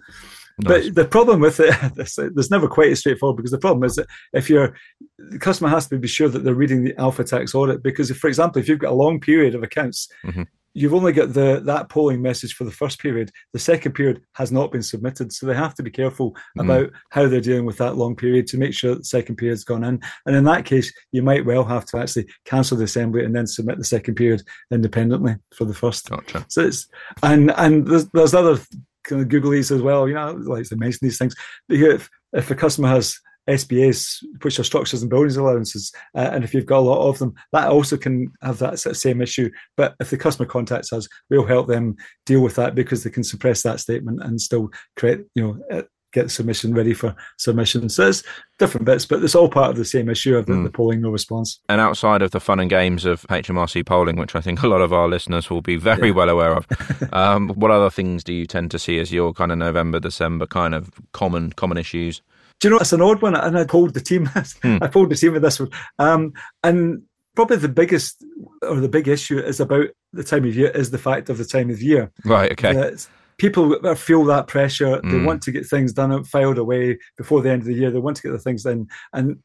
Nice. 0.63 0.87
But 0.87 0.95
the 0.95 1.09
problem 1.09 1.41
with 1.41 1.61
it, 1.61 1.75
there's 2.35 2.51
never 2.51 2.69
quite 2.69 2.93
as 2.93 3.01
straightforward 3.01 3.37
because 3.37 3.51
the 3.51 3.59
problem 3.59 3.85
is 3.85 3.97
that 3.97 4.07
if 4.33 4.51
you're, 4.51 4.75
the 5.19 5.39
customer 5.39 5.71
has 5.71 5.89
to 5.89 5.99
be 5.99 6.09
sure 6.09 6.29
that 6.29 6.45
they're 6.45 6.55
reading 6.55 6.85
the 6.85 6.99
alpha 6.99 7.25
tax 7.25 7.55
audit. 7.55 7.83
Because 7.83 8.11
if, 8.11 8.19
for 8.19 8.29
example, 8.29 8.61
if 8.61 8.69
you've 8.69 8.79
got 8.79 8.93
a 8.93 8.95
long 8.95 9.21
period 9.21 9.55
of 9.55 9.63
accounts, 9.63 10.09
mm-hmm. 10.25 10.43
you've 10.75 10.95
only 10.95 11.13
got 11.13 11.33
the 11.33 11.61
that 11.65 11.89
polling 11.89 12.21
message 12.21 12.55
for 12.55 12.65
the 12.65 12.71
first 12.71 12.99
period. 12.99 13.31
The 13.53 13.59
second 13.59 13.93
period 13.93 14.23
has 14.35 14.53
not 14.53 14.73
been 14.73 14.83
submitted, 14.83 15.33
so 15.33 15.47
they 15.47 15.55
have 15.55 15.75
to 15.77 15.83
be 15.83 15.91
careful 15.91 16.33
mm-hmm. 16.33 16.61
about 16.61 16.91
how 17.11 17.29
they're 17.29 17.41
dealing 17.41 17.67
with 17.67 17.79
that 17.79 17.97
long 17.97 18.17
period 18.17 18.47
to 18.49 18.59
make 18.59 18.75
sure 18.75 18.95
the 18.95 19.05
second 19.05 19.37
period's 19.37 19.65
gone 19.65 19.85
in. 19.85 20.01
And 20.27 20.37
in 20.37 20.45
that 20.45 20.65
case, 20.65 20.93
you 21.13 21.23
might 21.23 21.47
well 21.47 21.65
have 21.65 21.87
to 21.87 21.99
actually 21.99 22.29
cancel 22.45 22.77
the 22.77 22.85
assembly 22.85 23.25
and 23.25 23.35
then 23.35 23.47
submit 23.47 23.79
the 23.79 23.85
second 23.85 24.17
period 24.17 24.43
independently 24.71 25.37
for 25.55 25.65
the 25.65 25.75
first. 25.75 26.11
Gotcha. 26.11 26.45
So 26.49 26.63
it's 26.63 26.89
and 27.23 27.51
and 27.53 27.87
there's, 27.87 28.07
there's 28.09 28.35
other 28.35 28.59
kind 29.05 29.23
of 29.23 29.29
Googlies 29.29 29.71
as 29.71 29.83
well. 29.83 30.09
You 30.09 30.15
know, 30.15 30.33
like 30.33 30.69
to 30.69 30.77
mention 30.77 31.01
these 31.03 31.19
things. 31.19 31.35
If 31.69 32.09
if 32.33 32.51
a 32.51 32.55
customer 32.55 32.89
has 32.89 33.19
SBAs, 33.49 34.23
which 34.43 34.59
are 34.59 34.65
structures 34.65 35.03
and 35.03 35.11
buildings 35.11 35.37
allowances, 35.37 35.93
uh, 36.15 36.31
and 36.33 36.45
if 36.45 36.55
you've 36.55 36.67
got 36.67 36.79
a 36.79 36.81
lot 36.81 37.09
of 37.09 37.19
them, 37.19 37.35
that 37.53 37.69
also 37.69 37.97
can 37.97 38.33
have 38.43 38.59
that 38.59 38.79
same 38.79 39.21
issue. 39.21 39.51
But 39.77 39.95
if 40.01 40.11
the 40.11 40.17
customer 40.17 40.47
contacts 40.47 40.93
us, 40.93 41.09
we'll 41.29 41.47
help 41.47 41.67
them 41.67 41.97
deal 42.27 42.43
with 42.43 42.55
that 42.57 42.75
because 42.75 43.03
they 43.03 43.11
can 43.11 43.25
suppress 43.25 43.63
that 43.63 43.81
statement 43.81 44.23
and 44.23 44.41
still 44.41 44.71
create, 44.97 45.25
you 45.35 45.61
know, 45.71 45.85
get 46.13 46.31
submission 46.31 46.75
ready 46.75 46.95
for 46.95 47.15
submission. 47.39 47.89
So 47.89 48.09
it's 48.09 48.23
different 48.59 48.87
bits, 48.87 49.07
but 49.07 49.23
it's 49.23 49.35
all 49.35 49.49
part 49.49 49.71
of 49.71 49.77
the 49.77 49.85
same 49.85 50.09
issue 50.09 50.37
of 50.37 50.47
the, 50.47 50.53
mm. 50.53 50.65
the, 50.65 50.71
polling 50.71 51.01
no 51.01 51.11
response. 51.11 51.61
And 51.69 51.81
outside 51.81 52.23
of 52.23 52.31
the 52.31 52.41
fun 52.41 52.61
and 52.61 52.71
games 52.71 53.05
of 53.05 53.23
HMRC 53.29 53.87
polling, 53.87 54.17
which 54.17 54.35
I 54.35 54.41
think 54.41 54.63
a 54.63 54.69
lot 54.69 54.81
of 54.81 54.93
our 54.93 55.09
listeners 55.09 55.51
will 55.51 55.63
be 55.63 55.77
very 55.77 56.09
yeah. 56.09 56.15
well 56.15 56.29
aware 56.29 56.55
of, 56.55 56.67
um, 57.13 57.51
what 57.51 57.71
other 57.71 57.91
things 57.91 58.25
do 58.25 58.33
you 58.33 58.47
tend 58.47 58.71
to 58.73 58.79
see 58.79 58.99
as 58.99 59.13
your 59.13 59.33
kind 59.33 59.53
of 59.53 59.59
November, 59.59 60.01
December 60.01 60.47
kind 60.47 60.75
of 60.75 60.91
common 61.13 61.53
common 61.53 61.79
issues? 61.79 62.23
Do 62.61 62.69
you 62.69 62.75
know 62.75 62.81
it's 62.81 62.93
an 62.93 63.01
odd 63.01 63.23
one? 63.23 63.35
And 63.35 63.59
I 63.59 63.65
told 63.65 63.95
the 63.95 64.01
team, 64.01 64.27
hmm. 64.63 64.79
I 64.83 64.87
told 64.89 65.11
the 65.11 65.17
team 65.17 65.33
with 65.33 65.43
this 65.43 65.61
one, 65.61 65.71
um, 65.99 66.33
and 66.63 67.03
probably 67.35 67.57
the 67.57 67.69
biggest 67.69 68.25
or 68.63 68.77
the 68.77 68.89
big 68.89 69.09
issue 69.09 69.39
is 69.39 69.61
about 69.61 69.87
the 70.13 70.25
time 70.25 70.45
of 70.45 70.55
year 70.55 70.69
is 70.71 70.91
the 70.91 70.99
fact 70.99 71.31
of 71.31 71.39
the 71.39 71.45
time 71.45 71.71
of 71.71 71.81
year. 71.81 72.11
Right. 72.25 72.53
Okay. 72.53 72.95
People 73.41 73.95
feel 73.95 74.25
that 74.27 74.47
pressure. 74.47 75.01
Mm. 75.01 75.11
They 75.11 75.25
want 75.25 75.43
to 75.43 75.53
get 75.53 75.67
things 75.67 75.95
done, 75.95 76.13
and 76.13 76.29
filed 76.29 76.59
away 76.59 76.99
before 77.17 77.41
the 77.41 77.51
end 77.51 77.63
of 77.63 77.67
the 77.67 77.75
year. 77.75 77.91
They 77.91 77.99
want 77.99 78.17
to 78.19 78.23
get 78.23 78.33
the 78.33 78.39
things 78.39 78.65
done 78.65 78.87
and 79.15 79.39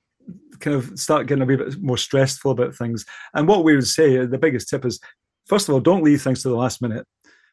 kind 0.60 0.75
of 0.75 1.00
start 1.00 1.28
getting 1.28 1.42
a 1.42 1.46
wee 1.46 1.56
bit 1.56 1.82
more 1.82 1.98
stressful 1.98 2.52
about 2.52 2.75
things. 2.75 3.06
And 3.34 3.48
what 3.48 3.64
we 3.64 3.74
would 3.74 3.88
say, 3.88 4.25
the 4.25 4.38
biggest 4.38 4.70
tip 4.70 4.84
is, 4.84 5.00
first 5.46 5.70
of 5.70 5.74
all, 5.74 5.80
don't 5.80 6.04
leave 6.04 6.22
things 6.22 6.44
to 6.44 6.50
the 6.50 6.56
last 6.56 6.82
minute 6.82 7.08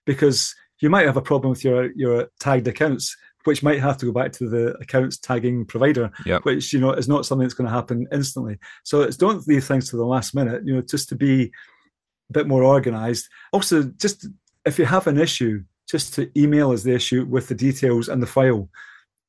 because 0.05 0.55
you 0.81 0.91
might 0.91 1.07
have 1.07 1.17
a 1.17 1.23
problem 1.23 1.51
with 1.51 1.65
your 1.65 1.93
your 1.93 2.29
tagged 2.41 2.67
accounts 2.67 3.17
which 3.45 3.63
might 3.63 3.81
have 3.81 3.97
to 3.99 4.07
go 4.07 4.13
back 4.13 4.31
to 4.31 4.49
the 4.49 4.73
accounts 4.79 5.19
tagging 5.19 5.65
provider, 5.65 6.13
yep. 6.25 6.45
which 6.45 6.73
you 6.73 6.81
know 6.81 6.93
is 6.93 7.09
not 7.09 7.27
something 7.27 7.45
that's 7.45 7.55
going 7.55 7.69
to 7.69 7.75
happen 7.75 8.07
instantly. 8.13 8.59
So 8.85 9.03
it's 9.03 9.17
don't 9.17 9.47
leave 9.49 9.65
things 9.65 9.91
to 9.91 9.97
the 9.97 10.05
last 10.05 10.35
minute. 10.35 10.63
You 10.65 10.77
know, 10.77 10.83
just 10.83 11.09
to 11.09 11.17
be 11.17 11.53
a 12.31 12.33
bit 12.33 12.47
more 12.47 12.63
organized. 12.63 13.29
Also, 13.53 13.85
just 13.97 14.29
if 14.65 14.79
you 14.79 14.85
have 14.85 15.07
an 15.07 15.19
issue, 15.19 15.63
just 15.93 16.15
to 16.15 16.31
email 16.37 16.73
us 16.73 16.83
the 16.83 16.95
issue 16.95 17.25
with 17.27 17.49
the 17.49 17.55
details 17.55 18.09
and 18.09 18.23
the 18.23 18.27
file. 18.27 18.69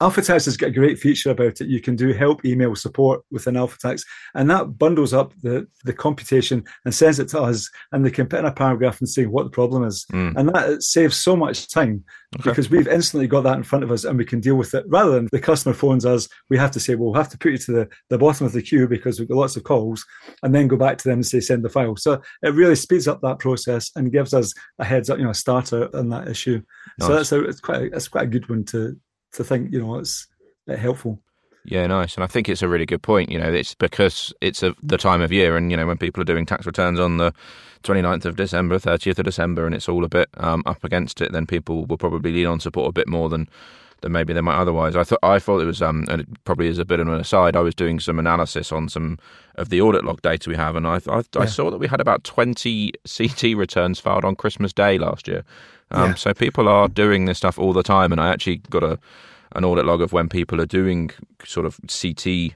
AlphaTax 0.04 0.46
has 0.46 0.58
got 0.58 0.68
a 0.68 0.72
great 0.72 1.00
feature 1.00 1.32
about 1.32 1.62
it. 1.62 1.68
You 1.68 1.80
can 1.80 1.96
do 1.96 2.12
help 2.12 2.44
email 2.44 2.76
support 2.76 3.22
within 3.32 3.54
AlphaTax, 3.54 4.04
and 4.36 4.50
that 4.52 4.78
bundles 4.78 5.14
up 5.14 5.34
the, 5.42 5.66
the 5.86 5.94
computation 5.94 6.66
and 6.84 6.94
sends 6.94 7.20
it 7.20 7.30
to 7.30 7.42
us, 7.42 7.70
and 7.92 8.06
they 8.06 8.12
can 8.12 8.28
put 8.28 8.40
in 8.40 8.46
a 8.46 8.52
paragraph 8.52 9.00
and 9.00 9.08
say 9.08 9.28
what 9.28 9.46
the 9.46 9.50
problem 9.50 9.86
is. 9.86 10.06
Mm. 10.12 10.36
And 10.36 10.50
that 10.50 10.84
saves 10.84 11.16
so 11.16 11.38
much 11.38 11.70
time 11.70 12.04
okay. 12.36 12.50
because 12.50 12.70
we've 12.70 12.88
instantly 12.88 13.28
got 13.28 13.44
that 13.46 13.56
in 13.56 13.64
front 13.64 13.86
of 13.86 13.92
us 13.92 14.04
and 14.04 14.18
we 14.18 14.26
can 14.26 14.42
deal 14.42 14.56
with 14.56 14.74
it. 14.74 14.84
Rather 14.90 15.12
than 15.12 15.30
the 15.32 15.40
customer 15.40 15.74
phones 15.74 16.06
us, 16.06 16.28
we 16.50 16.58
have 16.58 16.72
to 16.72 16.82
say, 16.82 16.96
well, 16.96 17.12
we'll 17.12 17.22
have 17.22 17.32
to 17.32 17.38
put 17.38 17.54
you 17.54 17.58
to 17.60 17.72
the, 17.72 17.90
the 18.10 18.18
bottom 18.18 18.46
of 18.46 18.52
the 18.52 18.62
queue 18.62 18.90
because 18.90 19.20
we've 19.20 19.30
got 19.30 19.38
lots 19.38 19.56
of 19.56 19.64
calls, 19.64 20.06
and 20.44 20.54
then 20.54 20.68
go 20.68 20.76
back 20.76 20.98
to 20.98 21.08
them 21.08 21.20
and 21.20 21.26
say, 21.26 21.40
send 21.40 21.64
the 21.64 21.70
file. 21.70 21.96
So 21.96 22.22
it 22.42 22.54
really 22.54 22.76
speeds 22.76 23.08
up 23.08 23.22
that 23.22 23.40
process 23.40 23.90
and 23.96 24.12
gives 24.12 24.34
us 24.34 24.54
a 24.80 24.84
heads 24.84 25.10
up, 25.10 25.18
you 25.18 25.24
know, 25.24 25.30
a 25.30 25.36
starter 25.36 25.90
on 25.96 26.10
that 26.10 26.28
issue. 26.28 26.62
Nice. 27.00 27.08
So 27.08 27.16
that's 27.16 27.32
a, 27.32 27.44
it's 27.46 27.62
quite 27.62 27.82
a, 27.84 27.86
it's 27.86 28.10
quite 28.10 28.26
a 28.26 28.28
good 28.28 28.50
one 28.50 28.66
to 28.66 28.98
to 29.34 29.44
think, 29.44 29.72
you 29.72 29.80
know, 29.80 30.00
it's 30.00 30.28
helpful. 30.68 31.20
Yeah, 31.66 31.88
nice. 31.88 32.16
And 32.16 32.24
I 32.24 32.28
think 32.28 32.50
it's 32.50 32.62
a 32.62 32.68
really 32.68 32.86
good 32.86 33.02
point. 33.02 33.32
You 33.32 33.40
know, 33.40 33.52
it's 33.52 33.74
because 33.74 34.34
it's 34.42 34.64
a, 34.64 34.76
the 34.84 34.98
time 34.98 35.22
of 35.22 35.32
year, 35.32 35.56
and 35.56 35.72
you 35.72 35.78
know, 35.78 35.88
when 35.88 35.98
people 35.98 36.22
are 36.22 36.26
doing 36.26 36.46
tax 36.46 36.66
returns 36.66 37.00
on 37.00 37.18
the 37.18 37.34
29th 37.84 38.26
of 38.26 38.36
December, 38.36 38.80
30th 38.80 39.20
of 39.20 39.26
December, 39.26 39.66
and 39.66 39.74
it's 39.74 39.88
all 39.88 40.04
a 40.04 40.10
bit 40.10 40.30
um, 40.38 40.64
up 40.66 40.84
against 40.84 41.22
it, 41.22 41.32
then 41.32 41.46
people 41.46 41.86
will 41.86 41.98
probably 41.98 42.32
lean 42.32 42.48
on 42.48 42.60
support 42.60 42.90
a 42.90 42.94
bit 42.94 43.08
more 43.08 43.30
than 43.30 43.48
than 44.02 44.12
maybe 44.12 44.34
they 44.34 44.42
might 44.42 44.60
otherwise. 44.60 44.98
I 44.98 45.06
thought 45.06 45.20
I 45.24 45.40
thought 45.40 45.62
it 45.62 45.66
was, 45.66 45.82
um, 45.82 46.06
and 46.10 46.22
it 46.22 46.44
probably 46.44 46.68
is 46.68 46.78
a 46.78 46.86
bit 46.86 47.00
of 47.00 47.08
an 47.08 47.14
aside. 47.14 47.56
I 47.56 47.62
was 47.62 47.74
doing 47.74 48.02
some 48.02 48.20
analysis 48.20 48.72
on 48.74 48.90
some 48.90 49.18
of 49.56 49.70
the 49.70 49.80
audit 49.80 50.04
log 50.04 50.22
data 50.22 50.50
we 50.50 50.58
have, 50.58 50.76
and 50.76 50.86
I 50.86 51.00
I, 51.08 51.24
yeah. 51.34 51.42
I 51.42 51.46
saw 51.46 51.72
that 51.72 51.78
we 51.78 51.88
had 51.88 52.02
about 52.02 52.26
20 52.26 52.92
CT 53.08 53.56
returns 53.56 54.02
filed 54.02 54.26
on 54.26 54.36
Christmas 54.36 54.74
Day 54.74 54.98
last 54.98 55.30
year. 55.30 55.46
Um, 55.94 56.10
yeah. 56.10 56.16
So 56.16 56.34
people 56.34 56.68
are 56.68 56.88
doing 56.88 57.26
this 57.26 57.38
stuff 57.38 57.58
all 57.60 57.74
the 57.74 57.84
time, 57.84 58.12
and 58.12 58.20
I 58.20 58.30
actually 58.30 58.58
got 58.70 58.84
a 58.84 59.00
an 59.56 59.64
audit 59.64 59.86
log 59.86 60.02
of 60.02 60.12
when 60.14 60.30
people 60.30 60.60
are 60.60 60.66
doing 60.66 61.12
sort 61.46 61.66
of 61.66 61.80
CT 61.88 62.56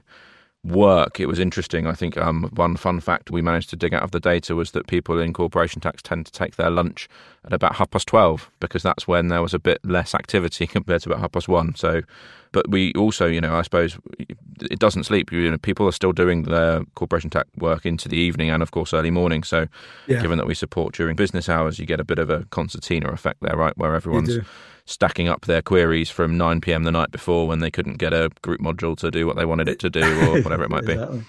work. 0.68 1.20
It 1.20 1.26
was 1.26 1.38
interesting. 1.38 1.86
I 1.86 1.94
think 1.94 2.16
um, 2.16 2.50
one 2.54 2.76
fun 2.76 3.00
fact 3.00 3.30
we 3.30 3.42
managed 3.42 3.70
to 3.70 3.76
dig 3.76 3.94
out 3.94 4.02
of 4.02 4.10
the 4.10 4.20
data 4.20 4.54
was 4.54 4.72
that 4.72 4.86
people 4.86 5.18
in 5.20 5.32
corporation 5.32 5.80
tax 5.80 6.02
tend 6.02 6.26
to 6.26 6.32
take 6.32 6.56
their 6.56 6.70
lunch 6.70 7.08
at 7.44 7.52
about 7.52 7.76
half 7.76 7.90
past 7.90 8.06
12 8.08 8.50
because 8.60 8.82
that's 8.82 9.08
when 9.08 9.28
there 9.28 9.42
was 9.42 9.54
a 9.54 9.58
bit 9.58 9.80
less 9.84 10.14
activity 10.14 10.66
compared 10.78 11.02
to 11.02 11.10
about 11.10 11.20
half 11.20 11.32
past 11.32 11.48
one. 11.48 11.74
So, 11.74 12.02
but 12.52 12.70
we 12.70 12.92
also, 12.94 13.26
you 13.26 13.40
know, 13.40 13.56
I 13.56 13.62
suppose 13.62 13.98
it 14.18 14.78
doesn't 14.78 15.04
sleep. 15.04 15.30
You 15.32 15.50
know, 15.50 15.58
people 15.58 15.86
are 15.86 15.92
still 15.92 16.12
doing 16.12 16.44
their 16.44 16.82
corporation 16.94 17.30
tax 17.30 17.48
work 17.56 17.84
into 17.84 18.08
the 18.08 18.16
evening 18.16 18.50
and, 18.50 18.62
of 18.62 18.70
course, 18.70 18.94
early 18.94 19.10
morning. 19.10 19.42
So, 19.42 19.66
yeah. 20.06 20.22
given 20.22 20.38
that 20.38 20.46
we 20.46 20.54
support 20.54 20.94
during 20.94 21.16
business 21.16 21.48
hours, 21.48 21.78
you 21.78 21.86
get 21.86 22.00
a 22.00 22.04
bit 22.04 22.18
of 22.18 22.30
a 22.30 22.44
concertina 22.50 23.10
effect 23.10 23.40
there, 23.42 23.56
right? 23.56 23.76
Where 23.76 23.94
everyone's 23.94 24.38
stacking 24.88 25.28
up 25.28 25.44
their 25.44 25.60
queries 25.60 26.08
from 26.08 26.38
9 26.38 26.60
p.m. 26.62 26.84
the 26.84 26.90
night 26.90 27.10
before 27.10 27.46
when 27.46 27.60
they 27.60 27.70
couldn't 27.70 27.98
get 27.98 28.12
a 28.12 28.30
group 28.40 28.60
module 28.60 28.96
to 28.96 29.10
do 29.10 29.26
what 29.26 29.36
they 29.36 29.44
wanted 29.44 29.68
it 29.68 29.78
to 29.80 29.90
do 29.90 30.02
or 30.02 30.40
whatever 30.42 30.64
it 30.64 30.70
might 30.70 30.84
exactly. 30.84 31.18
be. 31.18 31.24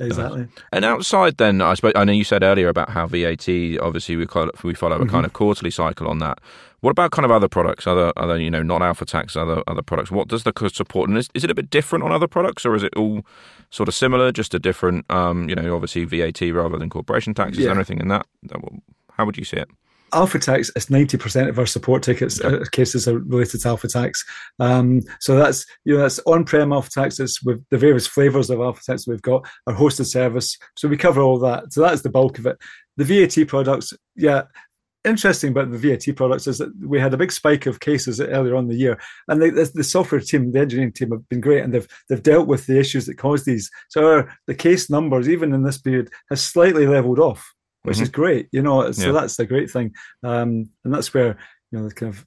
Exactly. 0.00 0.48
And 0.72 0.84
outside, 0.84 1.36
then 1.36 1.60
I 1.60 1.74
suppose 1.74 1.92
I 1.94 2.02
know 2.02 2.12
you 2.12 2.24
said 2.24 2.42
earlier 2.42 2.68
about 2.68 2.90
how 2.90 3.06
VAT. 3.06 3.48
Obviously, 3.80 4.16
we 4.16 4.26
follow, 4.26 4.50
we 4.64 4.74
follow 4.74 4.96
a 4.96 5.00
mm-hmm. 5.00 5.10
kind 5.10 5.24
of 5.24 5.32
quarterly 5.32 5.70
cycle 5.70 6.08
on 6.08 6.18
that. 6.18 6.40
What 6.80 6.90
about 6.90 7.12
kind 7.12 7.24
of 7.24 7.30
other 7.30 7.46
products, 7.46 7.86
other 7.86 8.12
other 8.16 8.36
you 8.36 8.50
know 8.50 8.64
not 8.64 8.82
Alpha 8.82 9.04
Tax, 9.04 9.36
other 9.36 9.62
other 9.68 9.82
products? 9.82 10.10
What 10.10 10.26
does 10.26 10.42
the 10.42 10.70
support? 10.72 11.08
And 11.08 11.16
is, 11.16 11.28
is 11.32 11.44
it 11.44 11.50
a 11.50 11.54
bit 11.54 11.70
different 11.70 12.04
on 12.04 12.10
other 12.10 12.26
products, 12.26 12.66
or 12.66 12.74
is 12.74 12.82
it 12.82 12.92
all 12.96 13.24
sort 13.70 13.88
of 13.88 13.94
similar, 13.94 14.32
just 14.32 14.52
a 14.52 14.58
different? 14.58 15.08
Um, 15.10 15.48
you 15.48 15.54
know, 15.54 15.76
obviously 15.76 16.04
VAT 16.04 16.40
rather 16.40 16.76
than 16.76 16.90
corporation 16.90 17.32
tax. 17.32 17.52
Is 17.52 17.58
yeah. 17.58 17.66
there 17.66 17.76
anything 17.76 18.00
in 18.00 18.08
that? 18.08 18.26
How 19.12 19.24
would 19.24 19.38
you 19.38 19.44
see 19.44 19.58
it? 19.58 19.68
Alpha 20.14 20.38
Tax 20.38 20.70
is 20.76 20.86
90% 20.86 21.48
of 21.48 21.58
our 21.58 21.66
support 21.66 22.02
tickets 22.02 22.40
uh, 22.40 22.64
cases 22.70 23.08
are 23.08 23.18
related 23.18 23.60
to 23.60 23.68
Alpha 23.68 23.88
Tax. 23.88 24.24
Um, 24.60 25.02
so 25.20 25.36
that's 25.36 25.66
you 25.84 25.94
know 25.94 26.00
that's 26.00 26.20
on-prem 26.20 26.72
Alpha 26.72 26.90
Tax. 26.90 27.18
It's 27.18 27.42
with 27.42 27.64
the 27.70 27.78
various 27.78 28.06
flavors 28.06 28.48
of 28.48 28.60
Alpha 28.60 28.80
Tax 28.84 29.06
we've 29.06 29.20
got, 29.22 29.46
our 29.66 29.74
hosted 29.74 30.06
service. 30.06 30.56
So 30.76 30.88
we 30.88 30.96
cover 30.96 31.20
all 31.20 31.38
that. 31.40 31.72
So 31.72 31.82
that's 31.82 32.02
the 32.02 32.10
bulk 32.10 32.38
of 32.38 32.46
it. 32.46 32.56
The 32.96 33.04
VAT 33.04 33.48
products, 33.48 33.92
yeah. 34.16 34.42
Interesting 35.04 35.50
about 35.50 35.70
the 35.70 35.76
VAT 35.76 36.16
products 36.16 36.46
is 36.46 36.56
that 36.56 36.72
we 36.80 36.98
had 36.98 37.12
a 37.12 37.18
big 37.18 37.30
spike 37.30 37.66
of 37.66 37.80
cases 37.80 38.22
earlier 38.22 38.56
on 38.56 38.68
the 38.68 38.74
year, 38.74 38.98
and 39.28 39.42
the, 39.42 39.70
the 39.74 39.84
software 39.84 40.20
team, 40.22 40.50
the 40.50 40.60
engineering 40.60 40.92
team, 40.92 41.10
have 41.10 41.28
been 41.28 41.42
great, 41.42 41.62
and 41.62 41.74
they've 41.74 41.86
they've 42.08 42.22
dealt 42.22 42.46
with 42.46 42.66
the 42.66 42.78
issues 42.78 43.04
that 43.04 43.18
caused 43.18 43.44
these. 43.44 43.70
So 43.90 44.10
our, 44.10 44.34
the 44.46 44.54
case 44.54 44.88
numbers, 44.88 45.28
even 45.28 45.52
in 45.52 45.62
this 45.62 45.76
period, 45.76 46.08
has 46.30 46.40
slightly 46.42 46.86
leveled 46.86 47.18
off 47.18 47.53
which 47.84 47.96
mm-hmm. 47.96 48.02
is 48.02 48.08
great. 48.10 48.48
You 48.52 48.62
know, 48.62 48.90
so 48.92 49.06
yeah. 49.06 49.12
that's 49.12 49.36
the 49.36 49.46
great 49.46 49.70
thing, 49.70 49.94
um, 50.22 50.68
and 50.84 50.92
that's 50.92 51.14
where 51.14 51.38
you 51.70 51.78
know 51.78 51.88
the 51.88 51.94
kind 51.94 52.12
of 52.12 52.26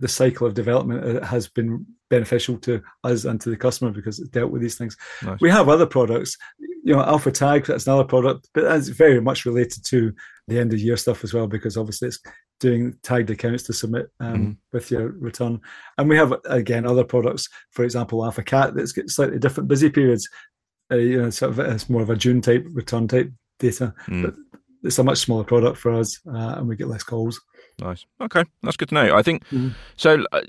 the 0.00 0.08
cycle 0.08 0.46
of 0.46 0.54
development 0.54 1.04
uh, 1.04 1.24
has 1.24 1.48
been 1.48 1.86
beneficial 2.10 2.56
to 2.58 2.82
us 3.04 3.24
and 3.24 3.40
to 3.40 3.50
the 3.50 3.56
customer 3.56 3.90
because 3.90 4.18
it's 4.18 4.28
dealt 4.28 4.50
with 4.50 4.62
these 4.62 4.76
things. 4.76 4.96
Nice. 5.22 5.40
We 5.40 5.50
have 5.50 5.68
other 5.68 5.86
products, 5.86 6.36
you 6.58 6.94
know, 6.94 7.02
Alpha 7.02 7.32
Tag, 7.32 7.64
that's 7.64 7.86
another 7.86 8.04
product, 8.04 8.48
but 8.54 8.64
that's 8.64 8.88
very 8.88 9.20
much 9.20 9.44
related 9.44 9.84
to 9.86 10.12
the 10.48 10.58
end 10.58 10.72
of 10.72 10.80
year 10.80 10.96
stuff 10.96 11.24
as 11.24 11.34
well, 11.34 11.46
because 11.46 11.76
obviously 11.76 12.08
it's 12.08 12.20
doing 12.60 12.94
tagged 13.02 13.30
accounts 13.30 13.64
to 13.64 13.72
submit 13.72 14.08
um, 14.20 14.34
mm-hmm. 14.34 14.50
with 14.72 14.90
your 14.90 15.08
return. 15.12 15.60
And 15.98 16.08
we 16.08 16.16
have, 16.16 16.34
again, 16.44 16.86
other 16.86 17.04
products, 17.04 17.48
for 17.70 17.84
example, 17.84 18.24
Alpha 18.24 18.42
Cat, 18.42 18.74
that's 18.74 18.92
got 18.92 19.08
slightly 19.08 19.38
different 19.38 19.68
busy 19.68 19.90
periods. 19.90 20.28
Uh, 20.92 20.96
you 20.96 21.20
know, 21.20 21.30
sort 21.30 21.50
of 21.50 21.58
it's 21.58 21.90
more 21.90 22.02
of 22.02 22.10
a 22.10 22.16
June 22.16 22.40
type 22.40 22.64
return 22.70 23.08
type 23.08 23.32
data. 23.58 23.92
Mm. 24.06 24.22
But 24.22 24.34
it's 24.82 24.98
a 24.98 25.04
much 25.04 25.18
smaller 25.18 25.44
product 25.44 25.78
for 25.78 25.92
us, 25.92 26.20
uh, 26.28 26.54
and 26.56 26.68
we 26.68 26.76
get 26.76 26.88
less 26.88 27.02
calls. 27.02 27.40
Nice. 27.80 28.06
Okay, 28.20 28.44
that's 28.62 28.76
good 28.76 28.88
to 28.88 28.94
know. 28.94 29.16
I 29.16 29.22
think 29.22 29.46
mm. 29.48 29.74
so. 29.96 30.24
Uh, 30.32 30.42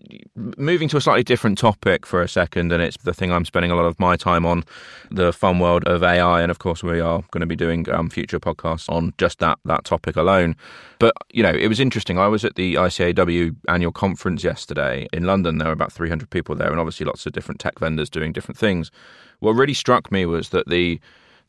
moving 0.57 0.87
to 0.87 0.97
a 0.97 1.01
slightly 1.01 1.23
different 1.23 1.57
topic 1.57 2.05
for 2.05 2.21
a 2.21 2.27
second, 2.27 2.71
and 2.71 2.81
it's 2.81 2.97
the 2.97 3.13
thing 3.13 3.31
I'm 3.31 3.45
spending 3.45 3.71
a 3.71 3.75
lot 3.75 3.85
of 3.85 3.99
my 3.99 4.15
time 4.15 4.45
on, 4.45 4.63
the 5.11 5.33
fun 5.33 5.59
world 5.59 5.83
of 5.85 6.03
AI, 6.03 6.41
and 6.41 6.49
of 6.51 6.59
course 6.59 6.83
we 6.83 6.99
are 6.99 7.23
going 7.31 7.41
to 7.41 7.47
be 7.47 7.55
doing 7.55 7.89
um, 7.89 8.09
future 8.09 8.39
podcasts 8.39 8.89
on 8.89 9.13
just 9.17 9.39
that 9.39 9.59
that 9.65 9.83
topic 9.83 10.15
alone. 10.15 10.55
But 10.99 11.13
you 11.31 11.43
know, 11.43 11.51
it 11.51 11.67
was 11.67 11.79
interesting. 11.79 12.17
I 12.17 12.27
was 12.27 12.45
at 12.45 12.55
the 12.55 12.75
ICAEW 12.75 13.55
annual 13.67 13.91
conference 13.91 14.43
yesterday 14.43 15.07
in 15.11 15.25
London. 15.25 15.57
There 15.57 15.67
were 15.67 15.73
about 15.73 15.91
300 15.91 16.29
people 16.29 16.55
there, 16.55 16.71
and 16.71 16.79
obviously 16.79 17.05
lots 17.05 17.25
of 17.25 17.33
different 17.33 17.59
tech 17.59 17.79
vendors 17.79 18.09
doing 18.09 18.31
different 18.31 18.57
things. 18.57 18.91
What 19.39 19.51
really 19.51 19.73
struck 19.73 20.11
me 20.11 20.25
was 20.25 20.49
that 20.49 20.67
the 20.69 20.99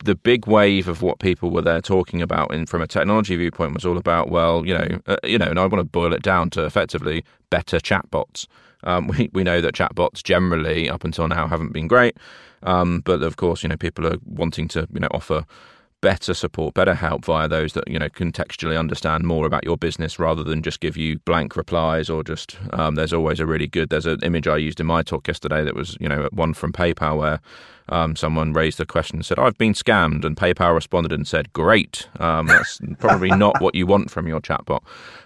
the 0.03 0.15
big 0.15 0.47
wave 0.47 0.87
of 0.87 1.01
what 1.01 1.19
people 1.19 1.49
were 1.49 1.61
there 1.61 1.81
talking 1.81 2.21
about 2.21 2.53
in 2.53 2.65
from 2.65 2.81
a 2.81 2.87
technology 2.87 3.35
viewpoint 3.35 3.73
was 3.73 3.85
all 3.85 3.97
about 3.97 4.29
well 4.29 4.65
you 4.65 4.73
know 4.77 4.99
uh, 5.07 5.17
you 5.23 5.37
know 5.37 5.47
and 5.47 5.59
I 5.59 5.65
want 5.65 5.79
to 5.79 5.83
boil 5.83 6.13
it 6.13 6.21
down 6.21 6.49
to 6.51 6.65
effectively 6.65 7.23
better 7.49 7.77
chatbots. 7.79 8.47
Um, 8.83 9.07
we 9.17 9.29
we 9.33 9.43
know 9.43 9.61
that 9.61 9.73
chatbots 9.73 10.23
generally 10.23 10.89
up 10.89 11.03
until 11.03 11.27
now 11.27 11.47
haven't 11.47 11.73
been 11.73 11.87
great 11.87 12.17
um, 12.63 13.01
but 13.01 13.21
of 13.21 13.37
course 13.37 13.63
you 13.63 13.69
know 13.69 13.77
people 13.77 14.07
are 14.07 14.17
wanting 14.25 14.67
to 14.69 14.87
you 14.93 14.99
know 14.99 15.09
offer 15.11 15.45
better 16.01 16.33
support, 16.33 16.73
better 16.73 16.93
help 16.93 17.25
via 17.25 17.47
those 17.47 17.73
that 17.73 17.87
you 17.87 17.99
know 17.99 18.09
contextually 18.09 18.77
understand 18.77 19.25
more 19.25 19.45
about 19.45 19.63
your 19.63 19.77
business 19.77 20.19
rather 20.19 20.43
than 20.43 20.63
just 20.63 20.79
give 20.79 20.97
you 20.97 21.19
blank 21.19 21.55
replies 21.55 22.09
or 22.09 22.23
just. 22.23 22.57
Um, 22.73 22.95
there's 22.95 23.13
always 23.13 23.39
a 23.39 23.45
really 23.45 23.67
good. 23.67 23.89
There's 23.89 24.05
an 24.05 24.19
image 24.23 24.47
I 24.47 24.57
used 24.57 24.79
in 24.79 24.85
my 24.85 25.03
talk 25.03 25.27
yesterday 25.27 25.63
that 25.63 25.75
was 25.75 25.97
you 25.99 26.07
know 26.07 26.29
one 26.31 26.53
from 26.53 26.71
PayPal 26.73 27.17
where 27.17 27.39
um, 27.89 28.15
someone 28.15 28.53
raised 28.53 28.79
a 28.79 28.85
question 28.85 29.17
and 29.17 29.25
said, 29.25 29.39
"I've 29.39 29.57
been 29.57 29.73
scammed," 29.73 30.23
and 30.25 30.37
PayPal 30.37 30.73
responded 30.73 31.11
and 31.11 31.27
said, 31.27 31.51
"Great." 31.53 32.07
Um, 32.19 32.47
that's 32.47 32.79
probably 32.99 33.29
not 33.29 33.59
what 33.61 33.75
you 33.75 33.85
want 33.85 34.11
from 34.11 34.27
your 34.27 34.41
chatbot. 34.41 34.81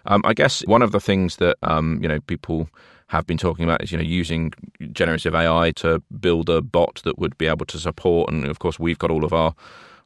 Um, 0.06 0.22
I 0.26 0.34
guess 0.34 0.62
one 0.66 0.82
of 0.82 0.92
the 0.92 1.00
things 1.00 1.38
that 1.38 1.58
um, 1.62 2.00
you 2.02 2.08
know 2.08 2.20
people 2.22 2.70
have 3.08 3.28
been 3.28 3.38
talking 3.38 3.64
about 3.64 3.84
is 3.84 3.92
you 3.92 3.98
know 3.98 4.04
using 4.04 4.54
generative 4.92 5.36
AI 5.36 5.72
to 5.72 6.02
build 6.20 6.50
a 6.50 6.62
bot 6.62 7.02
that 7.04 7.20
would 7.20 7.38
be 7.38 7.48
able 7.48 7.66
to 7.68 7.78
support, 7.78 8.32
and 8.32 8.46
of 8.46 8.60
course 8.60 8.80
we've 8.80 9.00
got 9.00 9.12
all 9.12 9.24
of 9.24 9.34
our 9.34 9.54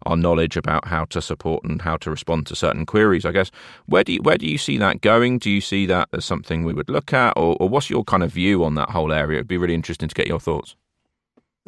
our 0.06 0.16
knowledge 0.16 0.58
about 0.58 0.88
how 0.88 1.06
to 1.06 1.22
support 1.22 1.64
and 1.64 1.82
how 1.82 1.98
to 1.98 2.10
respond 2.10 2.48
to 2.48 2.56
certain 2.56 2.86
queries. 2.86 3.26
I 3.26 3.32
guess 3.32 3.52
where 3.86 4.04
do 4.04 4.14
you, 4.14 4.22
where 4.22 4.38
do 4.38 4.48
you 4.48 4.58
see 4.58 4.78
that 4.78 5.02
going? 5.02 5.40
Do 5.40 5.50
you 5.50 5.62
see 5.62 5.86
that 5.88 6.10
as 6.14 6.26
something 6.26 6.64
we 6.64 6.74
would 6.74 6.90
look 6.90 7.14
at, 7.14 7.34
or, 7.38 7.58
or 7.60 7.70
what's 7.70 7.90
your 7.90 8.04
kind 8.04 8.24
of 8.24 8.32
view 8.32 8.64
on 8.64 8.76
that 8.76 8.90
whole 8.90 9.12
area? 9.12 9.38
It'd 9.38 9.48
be 9.48 9.58
really 9.58 9.74
interesting 9.76 10.10
to 10.10 10.16
get 10.16 10.28
your 10.28 10.40
thoughts. 10.40 10.76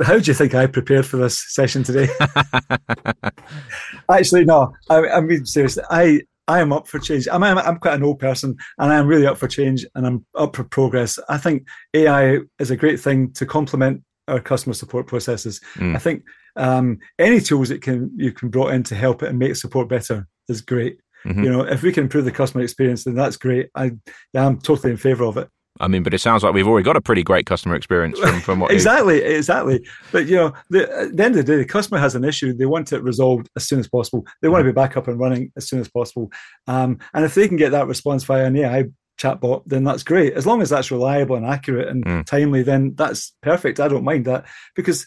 How 0.02 0.18
do 0.18 0.32
you 0.32 0.34
think 0.34 0.54
I 0.56 0.66
prepared 0.68 1.06
for 1.06 1.18
this 1.18 1.44
session 1.54 1.84
today? 1.84 2.08
Actually, 4.10 4.46
no. 4.46 4.74
I, 4.90 5.08
I 5.10 5.22
mean, 5.22 5.46
seriously, 5.46 5.84
I 5.90 6.22
I 6.50 6.62
am 6.62 6.74
up 6.74 6.88
for 6.88 6.98
change. 6.98 7.28
I'm, 7.32 7.44
I'm, 7.44 7.60
I'm 7.60 7.78
quite 7.78 7.94
an 7.94 8.04
old 8.04 8.18
person, 8.18 8.58
and 8.80 8.92
I'm 8.92 9.08
really 9.08 9.28
up 9.28 9.38
for 9.38 9.48
change, 9.48 9.86
and 9.94 10.08
I'm 10.08 10.26
up 10.36 10.56
for 10.56 10.64
progress. 10.64 11.20
I 11.30 11.38
think 11.38 11.68
AI 11.94 12.40
is 12.58 12.72
a 12.72 12.76
great 12.76 13.00
thing 13.00 13.32
to 13.34 13.46
complement 13.46 14.04
our 14.28 14.40
customer 14.40 14.74
support 14.74 15.06
processes. 15.06 15.62
Mm. 15.76 15.96
I 15.96 16.00
think 16.00 16.24
um, 16.60 17.00
any 17.18 17.40
tools 17.40 17.70
that 17.70 17.82
can 17.82 18.12
you 18.16 18.32
can 18.32 18.50
brought 18.50 18.74
in 18.74 18.84
to 18.84 18.96
help 18.96 19.24
it 19.24 19.30
and 19.30 19.40
make 19.40 19.56
support 19.56 19.88
better 19.88 20.28
is 20.48 20.62
great. 20.62 21.00
Mm-hmm. 21.26 21.44
You 21.44 21.52
know, 21.52 21.62
if 21.62 21.82
we 21.82 21.92
can 21.92 22.04
improve 22.04 22.26
the 22.26 22.32
customer 22.32 22.64
experience, 22.64 23.04
then 23.04 23.16
that's 23.16 23.38
great. 23.38 23.70
I, 23.76 23.92
I'm 24.36 24.60
totally 24.60 24.92
in 24.92 24.98
favour 24.98 25.26
of 25.26 25.38
it. 25.38 25.50
I 25.82 25.88
mean, 25.88 26.04
but 26.04 26.14
it 26.14 26.20
sounds 26.20 26.44
like 26.44 26.54
we've 26.54 26.68
already 26.68 26.84
got 26.84 26.98
a 26.98 27.02
pretty 27.02 27.24
great 27.24 27.46
customer 27.46 27.76
experience 27.76 28.20
from, 28.20 28.42
from 28.42 28.60
what 28.60 28.72
exactly, 28.72 29.22
exactly. 29.22 29.86
But 30.12 30.28
you 30.28 30.36
know, 30.36 30.54
the, 30.70 30.92
at 30.92 31.16
the 31.16 31.24
end 31.24 31.38
of 31.38 31.46
the 31.46 31.52
day, 31.52 31.58
the 31.58 31.66
customer 31.66 32.00
has 32.00 32.16
an 32.16 32.26
issue; 32.26 32.54
they 32.54 32.66
want 32.66 32.92
it 32.92 33.02
resolved 33.02 33.50
as 33.56 33.68
soon 33.68 33.80
as 33.80 33.88
possible. 33.88 34.26
They 34.42 34.50
want 34.50 34.62
to 34.62 34.70
be 34.70 34.74
back 34.74 34.98
up 34.98 35.08
and 35.08 35.20
running 35.20 35.52
as 35.56 35.70
soon 35.70 35.80
as 35.80 35.88
possible. 35.88 36.32
Um, 36.68 37.00
and 37.14 37.24
if 37.24 37.36
they 37.36 37.48
can 37.48 37.58
get 37.58 37.72
that 37.72 37.88
response 37.88 38.26
via 38.26 38.46
an 38.46 38.58
AI 38.58 38.86
chatbot, 39.20 39.64
then 39.66 39.84
that's 39.84 40.04
great. 40.04 40.34
As 40.34 40.46
long 40.46 40.62
as 40.62 40.70
that's 40.70 40.92
reliable 40.92 41.36
and 41.36 41.46
accurate 41.46 41.88
and 41.88 42.04
mm. 42.04 42.26
timely, 42.26 42.64
then 42.64 42.96
that's 42.96 43.34
perfect. 43.42 43.80
I 43.80 43.88
don't 43.88 44.04
mind 44.04 44.26
that 44.26 44.46
because 44.76 45.06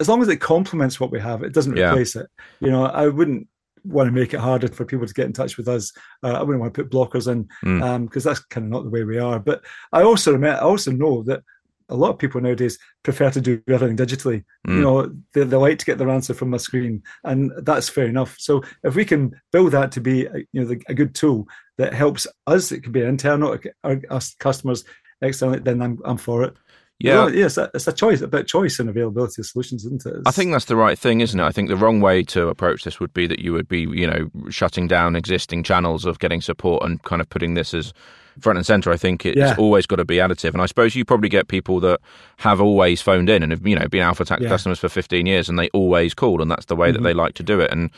as 0.00 0.08
long 0.08 0.22
as 0.22 0.28
it 0.28 0.36
complements 0.36 1.00
what 1.00 1.10
we 1.10 1.20
have, 1.20 1.42
it 1.42 1.52
doesn't 1.52 1.78
replace 1.78 2.14
yeah. 2.14 2.22
it. 2.22 2.28
You 2.60 2.70
know, 2.70 2.84
I 2.86 3.08
wouldn't 3.08 3.48
want 3.84 4.08
to 4.08 4.12
make 4.12 4.34
it 4.34 4.40
harder 4.40 4.68
for 4.68 4.84
people 4.84 5.06
to 5.06 5.14
get 5.14 5.26
in 5.26 5.32
touch 5.32 5.56
with 5.56 5.68
us. 5.68 5.92
Uh, 6.22 6.32
I 6.32 6.42
wouldn't 6.42 6.60
want 6.60 6.74
to 6.74 6.82
put 6.82 6.92
blockers 6.92 7.30
in 7.30 7.42
because 7.42 7.64
mm. 7.64 7.82
um, 7.82 8.08
that's 8.08 8.40
kind 8.46 8.66
of 8.66 8.70
not 8.70 8.84
the 8.84 8.90
way 8.90 9.04
we 9.04 9.18
are. 9.18 9.38
But 9.38 9.64
I 9.92 10.02
also 10.02 10.34
admit, 10.34 10.56
I 10.56 10.60
also 10.60 10.90
know 10.90 11.22
that 11.24 11.42
a 11.88 11.96
lot 11.96 12.10
of 12.10 12.18
people 12.18 12.40
nowadays 12.40 12.78
prefer 13.04 13.30
to 13.30 13.40
do 13.40 13.62
everything 13.68 13.96
digitally. 13.96 14.44
Mm. 14.66 14.74
You 14.74 14.80
know, 14.82 15.16
they, 15.32 15.44
they 15.44 15.56
like 15.56 15.78
to 15.78 15.84
get 15.84 15.98
their 15.98 16.10
answer 16.10 16.34
from 16.34 16.52
a 16.54 16.58
screen, 16.58 17.02
and 17.24 17.52
that's 17.58 17.88
fair 17.88 18.06
enough. 18.06 18.36
So 18.38 18.62
if 18.82 18.94
we 18.94 19.04
can 19.04 19.32
build 19.52 19.72
that 19.72 19.92
to 19.92 20.00
be, 20.00 20.26
you 20.52 20.60
know, 20.60 20.66
the, 20.66 20.82
a 20.88 20.94
good 20.94 21.14
tool 21.14 21.46
that 21.78 21.94
helps 21.94 22.26
us, 22.46 22.72
it 22.72 22.80
could 22.80 22.92
be 22.92 23.02
internal, 23.02 23.56
our, 23.84 24.02
us 24.10 24.34
customers 24.34 24.84
externally, 25.22 25.60
then 25.60 25.80
I'm, 25.80 25.98
I'm 26.04 26.18
for 26.18 26.42
it. 26.44 26.54
Yeah, 26.98 27.28
yes, 27.28 27.58
it's 27.58 27.86
a 27.86 27.92
choice, 27.92 28.22
about 28.22 28.46
choice 28.46 28.78
and 28.78 28.88
availability 28.88 29.42
of 29.42 29.46
solutions, 29.46 29.84
isn't 29.84 30.06
it? 30.06 30.14
It's... 30.16 30.22
I 30.24 30.30
think 30.30 30.52
that's 30.52 30.64
the 30.64 30.76
right 30.76 30.98
thing, 30.98 31.20
isn't 31.20 31.38
it? 31.38 31.44
I 31.44 31.52
think 31.52 31.68
the 31.68 31.76
wrong 31.76 32.00
way 32.00 32.22
to 32.24 32.48
approach 32.48 32.84
this 32.84 32.98
would 33.00 33.12
be 33.12 33.26
that 33.26 33.40
you 33.40 33.52
would 33.52 33.68
be, 33.68 33.80
you 33.80 34.06
know, 34.06 34.30
shutting 34.48 34.88
down 34.88 35.14
existing 35.14 35.62
channels 35.62 36.06
of 36.06 36.18
getting 36.20 36.40
support 36.40 36.82
and 36.84 37.02
kind 37.02 37.20
of 37.20 37.28
putting 37.28 37.52
this 37.52 37.74
as 37.74 37.92
front 38.40 38.56
and 38.56 38.64
center. 38.64 38.90
I 38.90 38.96
think 38.96 39.26
it's 39.26 39.36
yeah. 39.36 39.56
always 39.58 39.84
got 39.84 39.96
to 39.96 40.06
be 40.06 40.16
additive, 40.16 40.54
and 40.54 40.62
I 40.62 40.66
suppose 40.66 40.94
you 40.94 41.04
probably 41.04 41.28
get 41.28 41.48
people 41.48 41.80
that 41.80 42.00
have 42.38 42.62
always 42.62 43.02
phoned 43.02 43.28
in 43.28 43.42
and 43.42 43.52
have, 43.52 43.66
you 43.66 43.76
know, 43.76 43.88
been 43.88 44.02
Alpha 44.02 44.24
Tax 44.24 44.40
yeah. 44.40 44.48
customers 44.48 44.78
for 44.78 44.88
15 44.88 45.26
years, 45.26 45.50
and 45.50 45.58
they 45.58 45.68
always 45.70 46.14
call, 46.14 46.40
and 46.40 46.50
that's 46.50 46.66
the 46.66 46.76
way 46.76 46.88
mm-hmm. 46.88 47.02
that 47.02 47.02
they 47.02 47.14
like 47.14 47.34
to 47.34 47.42
do 47.42 47.60
it, 47.60 47.70
and 47.70 47.90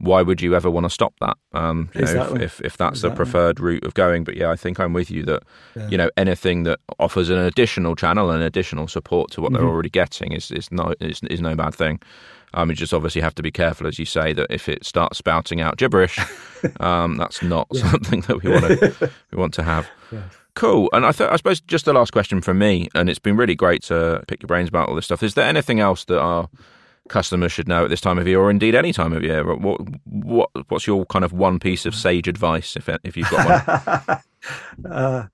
why 0.00 0.22
would 0.22 0.40
you 0.40 0.56
ever 0.56 0.70
want 0.70 0.84
to 0.84 0.90
stop 0.90 1.14
that? 1.20 1.36
Um, 1.52 1.90
exactly. 1.94 2.38
know, 2.38 2.44
if, 2.44 2.58
if, 2.60 2.66
if 2.66 2.76
that's 2.76 2.98
exactly. 2.98 3.10
the 3.10 3.16
preferred 3.16 3.60
route 3.60 3.84
of 3.84 3.94
going. 3.94 4.24
But 4.24 4.36
yeah, 4.36 4.50
I 4.50 4.56
think 4.56 4.80
I'm 4.80 4.94
with 4.94 5.10
you 5.10 5.22
that 5.24 5.42
yeah. 5.76 5.88
you 5.88 5.98
know 5.98 6.10
anything 6.16 6.64
that 6.64 6.80
offers 6.98 7.28
an 7.28 7.38
additional 7.38 7.94
channel 7.94 8.30
and 8.30 8.42
additional 8.42 8.88
support 8.88 9.30
to 9.32 9.42
what 9.42 9.52
mm-hmm. 9.52 9.62
they're 9.62 9.70
already 9.70 9.90
getting 9.90 10.32
is 10.32 10.50
is 10.50 10.72
no 10.72 10.94
is, 11.00 11.20
is 11.30 11.40
no 11.40 11.54
bad 11.54 11.74
thing. 11.74 12.00
Um, 12.52 12.70
you 12.70 12.74
just 12.74 12.92
obviously 12.92 13.20
have 13.20 13.34
to 13.36 13.42
be 13.42 13.52
careful, 13.52 13.86
as 13.86 13.98
you 13.98 14.04
say, 14.04 14.32
that 14.32 14.48
if 14.50 14.68
it 14.68 14.84
starts 14.84 15.18
spouting 15.18 15.60
out 15.60 15.76
gibberish, 15.76 16.18
um, 16.80 17.16
that's 17.16 17.42
not 17.42 17.68
something 17.76 18.22
that 18.22 18.42
we 18.42 18.50
want 18.50 18.64
to 18.64 19.10
we 19.30 19.38
want 19.38 19.54
to 19.54 19.62
have. 19.62 19.88
Yeah. 20.10 20.22
Cool. 20.54 20.90
And 20.92 21.06
I, 21.06 21.12
th- 21.12 21.30
I 21.30 21.36
suppose 21.36 21.60
just 21.60 21.84
the 21.84 21.92
last 21.92 22.12
question 22.12 22.40
from 22.40 22.58
me, 22.58 22.88
and 22.94 23.08
it's 23.08 23.20
been 23.20 23.36
really 23.36 23.54
great 23.54 23.82
to 23.84 24.24
pick 24.26 24.42
your 24.42 24.48
brains 24.48 24.68
about 24.68 24.88
all 24.88 24.96
this 24.96 25.04
stuff. 25.04 25.22
Is 25.22 25.34
there 25.34 25.46
anything 25.46 25.78
else 25.78 26.04
that 26.06 26.18
our 26.18 26.48
customers 27.10 27.52
should 27.52 27.68
know 27.68 27.84
at 27.84 27.90
this 27.90 28.00
time 28.00 28.18
of 28.18 28.26
year, 28.26 28.40
or 28.40 28.50
indeed 28.50 28.74
any 28.74 28.92
time 28.92 29.12
of 29.12 29.22
year? 29.22 29.44
What, 29.54 29.80
what 30.04 30.50
what's 30.68 30.86
your 30.86 31.04
kind 31.06 31.24
of 31.24 31.32
one 31.32 31.58
piece 31.58 31.84
of 31.84 31.94
sage 31.94 32.28
advice, 32.28 32.76
if 32.76 32.88
if 33.04 33.16
you've 33.16 33.30
got 33.30 34.22
one? 34.84 34.92
uh, 34.92 35.26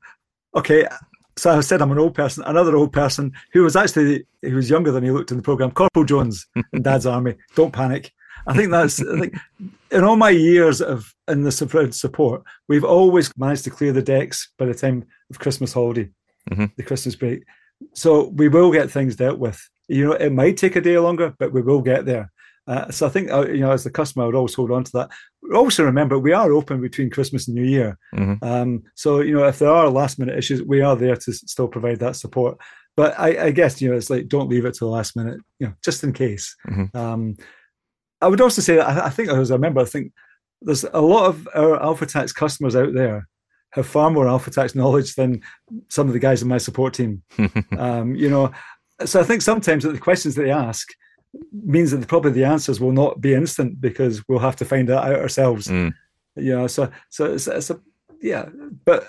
okay, 0.57 0.87
so 1.37 1.57
I 1.57 1.61
said 1.61 1.83
I'm 1.83 1.93
an 1.93 1.99
old 1.99 2.15
person. 2.15 2.43
Another 2.45 2.77
old 2.77 2.93
person 2.93 3.33
who 3.53 3.62
was 3.62 3.77
actually 3.77 4.27
he 4.43 4.53
was 4.53 4.71
younger 4.71 4.91
than 4.91 5.05
he 5.05 5.11
looked 5.11 5.31
in 5.31 5.37
the 5.37 5.43
program. 5.43 5.71
Corporal 5.71 6.05
Jones 6.05 6.47
in 6.73 6.83
Dad's 6.83 7.07
Army. 7.17 7.35
Don't 7.55 7.73
panic. 7.73 8.12
I 8.47 8.55
think 8.55 8.71
that's 8.71 9.01
I 9.01 9.21
think 9.21 9.37
in 9.91 10.05
all 10.05 10.17
my 10.17 10.31
years 10.31 10.81
of 10.81 11.15
in 11.29 11.43
the 11.43 11.53
support, 11.53 12.43
we've 12.69 12.85
always 12.85 13.37
managed 13.37 13.65
to 13.65 13.71
clear 13.71 13.93
the 13.93 14.03
decks 14.03 14.51
by 14.59 14.67
the 14.67 14.75
time 14.75 15.05
of 15.31 15.39
Christmas 15.39 15.73
holiday, 15.73 16.09
mm-hmm. 16.51 16.67
the 16.77 16.83
Christmas 16.83 17.17
break. 17.17 17.43
So 17.93 18.29
we 18.29 18.49
will 18.49 18.73
get 18.73 18.91
things 18.91 19.17
dealt 19.17 19.39
with. 19.39 19.69
You 19.88 20.07
know, 20.07 20.12
it 20.12 20.31
might 20.31 20.57
take 20.57 20.77
a 20.77 20.81
day 20.81 20.99
longer, 20.99 21.35
but 21.38 21.53
we 21.53 21.62
will 21.62 21.83
get 21.83 22.07
there. 22.07 22.33
Uh, 22.68 22.90
so 22.90 23.07
I 23.07 23.11
think 23.11 23.31
uh, 23.31 23.46
you 23.46 23.61
know, 23.61 23.70
as 23.70 23.85
the 23.85 23.90
customer, 23.90 24.25
I 24.25 24.27
would 24.27 24.35
always 24.35 24.55
hold 24.55 24.72
on 24.72 24.85
to 24.85 24.92
that. 24.92 25.11
Also, 25.55 25.85
remember 25.85 26.18
we 26.18 26.33
are 26.33 26.53
open 26.53 26.81
between 26.81 27.11
Christmas 27.11 27.46
and 27.46 27.55
New 27.55 27.64
Year. 27.64 27.96
Mm-hmm. 28.14 28.44
Um, 28.44 28.83
so 28.94 29.20
you 29.20 29.35
know, 29.37 29.46
if 29.46 29.61
there 29.61 29.70
are 29.70 29.88
last 29.88 30.18
minute 30.18 30.37
issues, 30.37 30.62
we 30.62 30.81
are 30.81 30.96
there 30.96 31.16
to 31.16 31.33
still 31.33 31.68
provide 31.68 32.01
that 32.01 32.16
support. 32.16 32.59
But 32.96 33.18
I, 33.18 33.46
I 33.46 33.51
guess 33.53 33.81
you 33.81 33.90
know, 33.90 33.96
it's 33.96 34.11
like 34.11 34.27
don't 34.27 34.49
leave 34.49 34.64
it 34.64 34.75
to 34.75 34.81
the 34.81 34.90
last 34.90 35.16
minute. 35.16 35.38
You 35.61 35.68
know, 35.68 35.75
just 35.85 36.03
in 36.03 36.12
case. 36.12 36.57
Mm-hmm. 36.68 36.96
Um, 36.96 37.37
I 38.20 38.29
would 38.29 38.40
also 38.40 38.62
say 38.62 38.77
that 38.77 38.88
I, 38.88 39.07
I 39.07 39.11
think 39.11 39.29
as 39.29 39.51
I 39.51 39.55
remember, 39.55 39.81
I 39.81 39.85
think 39.85 40.12
there's 40.62 40.85
a 40.85 41.01
lot 41.01 41.27
of 41.27 41.49
our 41.55 41.81
Alpha 41.81 42.07
Tax 42.07 42.33
customers 42.33 42.75
out 42.75 42.94
there 42.94 43.29
have 43.70 43.87
far 43.87 44.11
more 44.11 44.27
Alpha 44.27 44.51
Tax 44.51 44.75
knowledge 44.75 45.14
than 45.14 45.42
some 45.88 46.07
of 46.09 46.14
the 46.14 46.18
guys 46.18 46.42
in 46.42 46.49
my 46.49 46.59
support 46.59 46.94
team. 46.94 47.22
um, 47.79 48.14
you 48.14 48.29
know, 48.29 48.51
so 49.05 49.21
I 49.21 49.25
think 49.25 49.43
sometimes 49.43 49.85
that 49.85 49.93
the 49.93 49.99
questions 49.99 50.35
that 50.35 50.43
they 50.43 50.51
ask 50.51 50.89
means 51.53 51.91
that 51.91 52.07
probably 52.09 52.33
the 52.33 52.45
answers 52.45 52.81
will 52.81 52.93
not 52.93 53.21
be 53.21 53.35
instant 53.35 53.81
because 53.81 54.23
we'll 54.29 54.39
have 54.39 54.57
to 54.57 54.65
find 54.65 54.89
that 54.89 55.05
out 55.05 55.21
ourselves. 55.21 55.67
Mm. 55.67 55.93
You 56.37 56.57
know, 56.57 56.67
so 56.67 56.91
so 57.11 57.33
it's, 57.33 57.47
it's 57.47 57.71
a 57.71 57.81
yeah, 58.21 58.47
but 58.85 59.09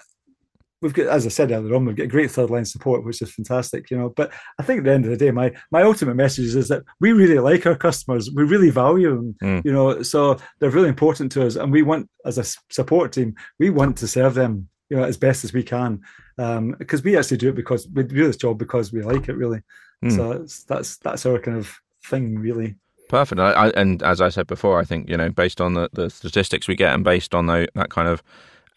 we've 0.82 0.94
got, 0.94 1.08
as 1.08 1.26
I 1.26 1.30
said 1.30 1.52
earlier 1.52 1.76
on, 1.76 1.86
we've 1.86 1.96
got 1.96 2.10
great 2.10 2.32
third 2.32 2.50
line 2.50 2.66
support, 2.66 3.04
which 3.04 3.22
is 3.22 3.34
fantastic, 3.34 3.90
you 3.90 3.98
know. 3.98 4.10
But 4.10 4.32
I 4.60 4.64
think 4.64 4.80
at 4.80 4.84
the 4.86 4.92
end 4.92 5.06
of 5.06 5.12
the 5.12 5.18
day, 5.18 5.32
my 5.32 5.52
my 5.72 5.84
ultimate 5.84 6.16
message 6.16 6.56
is 6.56 6.68
that 6.70 6.84
we 7.00 7.14
really 7.14 7.40
like 7.40 7.66
our 7.66 7.76
customers, 7.76 8.30
we 8.34 8.44
really 8.44 8.70
value 8.70 9.16
them, 9.16 9.36
mm. 9.42 9.66
you 9.66 9.72
know. 9.72 10.02
So 10.04 10.38
they're 10.60 10.70
really 10.70 10.90
important 10.90 11.32
to 11.34 11.46
us, 11.46 11.56
and 11.56 11.72
we 11.72 11.82
want, 11.82 12.10
as 12.26 12.38
a 12.38 12.44
support 12.70 13.12
team, 13.14 13.36
we 13.60 13.70
want 13.70 13.98
to 13.98 14.08
serve 14.08 14.36
them, 14.36 14.70
you 14.90 14.98
know, 14.98 15.04
as 15.04 15.18
best 15.18 15.44
as 15.44 15.54
we 15.54 15.64
can, 15.64 16.02
because 16.38 17.00
um, 17.00 17.04
we 17.04 17.18
actually 17.18 17.38
do 17.38 17.50
it 17.50 17.56
because 17.56 17.88
we 17.88 18.04
do 18.04 18.26
this 18.26 18.38
job 18.38 18.58
because 18.58 18.94
we 18.94 19.02
like 19.02 19.28
it, 19.28 19.34
really. 19.34 19.62
Mm. 20.04 20.16
So 20.16 20.34
that's 20.34 20.64
that's 20.64 20.98
that's 20.98 21.26
our 21.26 21.40
kind 21.40 21.58
of 21.58 21.80
thing, 22.06 22.38
really. 22.38 22.76
Perfect. 23.10 23.40
I, 23.40 23.52
I, 23.52 23.70
and 23.70 24.04
as 24.04 24.22
I 24.22 24.30
said 24.30 24.48
before, 24.48 24.80
I 24.80 24.84
think 24.84 25.10
you 25.10 25.18
know, 25.18 25.30
based 25.30 25.62
on 25.62 25.74
the, 25.74 25.90
the 25.94 26.10
statistics 26.10 26.68
we 26.68 26.76
get, 26.76 26.94
and 26.94 27.04
based 27.04 27.34
on 27.34 27.48
the, 27.48 27.68
that 27.76 27.90
kind 27.90 28.08
of 28.08 28.22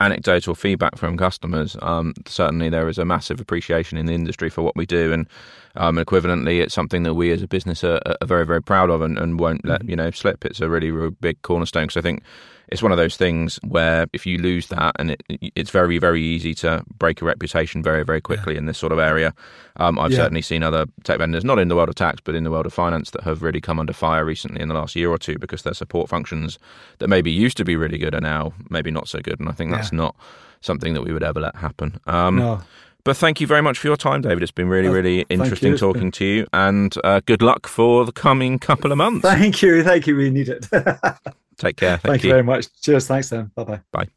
anecdotal 0.01 0.55
feedback 0.55 0.96
from 0.96 1.18
customers, 1.18 1.77
um, 1.83 2.14
certainly 2.27 2.70
there 2.70 2.88
is 2.88 2.96
a 2.96 3.05
massive 3.05 3.40
appreciation 3.40 3.99
in 3.99 4.07
the 4.07 4.14
industry 4.14 4.49
for 4.49 4.62
what 4.62 4.77
we 4.77 4.87
do, 4.87 5.12
and 5.12 5.29
um, 5.76 5.96
equivalently, 5.96 6.61
it's 6.61 6.74
something 6.74 7.02
that 7.04 7.14
we 7.14 7.30
as 7.30 7.42
a 7.42 7.48
business 7.48 7.85
are, 7.85 8.00
are 8.04 8.26
very, 8.26 8.44
very 8.44 8.62
proud 8.62 8.90
of, 8.90 9.02
and, 9.02 9.18
and 9.18 9.38
won't 9.38 9.64
let 9.64 9.80
mm-hmm. 9.80 9.90
you 9.90 9.96
know 9.96 10.11
slip. 10.11 10.44
It's 10.44 10.61
a 10.61 10.68
really, 10.68 10.90
really 10.90 11.14
big 11.20 11.40
cornerstone. 11.42 11.85
Because 11.85 11.96
I 11.96 12.02
think 12.02 12.22
it's 12.68 12.83
one 12.83 12.92
of 12.92 12.98
those 12.98 13.16
things 13.16 13.59
where 13.66 14.06
if 14.12 14.26
you 14.26 14.38
lose 14.38 14.68
that, 14.68 14.96
and 14.98 15.12
it, 15.12 15.22
it's 15.28 15.70
very, 15.70 15.98
very 15.98 16.22
easy 16.22 16.54
to 16.56 16.85
break 16.98 17.22
a 17.22 17.24
reputation 17.24 17.83
very, 17.83 18.04
very 18.04 18.20
quickly 18.20 18.54
yeah. 18.54 18.59
in 18.59 18.66
this 18.66 18.78
sort 18.78 18.92
of 18.92 18.98
area. 18.98 19.35
Um, 19.76 19.98
I've 19.98 20.12
yeah. 20.12 20.18
certainly 20.18 20.42
seen 20.42 20.62
other 20.62 20.87
tech 21.04 21.18
vendors, 21.18 21.44
not 21.44 21.59
in 21.59 21.68
the 21.68 21.76
world 21.76 21.88
of 21.88 21.94
tax, 21.94 22.20
but 22.22 22.35
in 22.35 22.44
the 22.44 22.50
world 22.50 22.66
of 22.66 22.74
finance, 22.74 23.11
that 23.11 23.22
have 23.22 23.42
really 23.42 23.61
come 23.61 23.78
under 23.78 23.92
fire 23.92 24.24
recently 24.24 24.61
in 24.61 24.68
the 24.68 24.74
last 24.74 24.96
year 24.96 25.11
or 25.11 25.18
two 25.18 25.38
because 25.38 25.62
their 25.62 25.74
support 25.74 26.09
functions 26.09 26.59
that 26.98 27.09
maybe 27.09 27.30
used 27.30 27.56
to 27.56 27.64
be 27.64 27.76
really 27.76 27.98
good 27.98 28.14
are 28.14 28.20
now 28.20 28.52
maybe 28.68 28.90
not 28.90 29.09
so 29.09 29.20
good. 29.20 29.38
And 29.40 29.48
I 29.48 29.52
think 29.52 29.70
that's 29.70 29.92
yeah. 29.92 29.98
not 29.98 30.16
something 30.61 30.94
that 30.94 31.02
we 31.02 31.12
would 31.12 31.22
ever 31.22 31.40
let 31.40 31.56
happen. 31.56 31.98
Um, 32.06 32.37
no. 32.37 32.61
But 33.04 33.16
thank 33.16 33.40
you 33.40 33.46
very 33.46 33.62
much 33.62 33.78
for 33.78 33.86
your 33.86 33.96
time, 33.96 34.20
David. 34.22 34.42
It's 34.42 34.52
been 34.52 34.68
really, 34.68 34.88
really 34.88 35.26
interesting 35.28 35.76
talking 35.76 36.10
to 36.12 36.24
you, 36.24 36.46
and 36.52 36.94
uh, 37.04 37.20
good 37.26 37.42
luck 37.42 37.66
for 37.66 38.04
the 38.04 38.12
coming 38.12 38.58
couple 38.58 38.92
of 38.92 38.98
months. 38.98 39.22
Thank 39.22 39.62
you, 39.62 39.82
thank 39.82 40.06
you. 40.06 40.16
We 40.16 40.30
need 40.30 40.48
it. 40.48 40.66
Take 41.56 41.76
care. 41.76 41.98
Thank, 41.98 42.02
Thank 42.02 42.22
you. 42.24 42.28
you 42.28 42.34
very 42.34 42.42
much. 42.42 42.68
Cheers. 42.80 43.06
Thanks, 43.06 43.28
then. 43.28 43.50
Bye-bye. 43.54 43.80
Bye. 43.92 44.08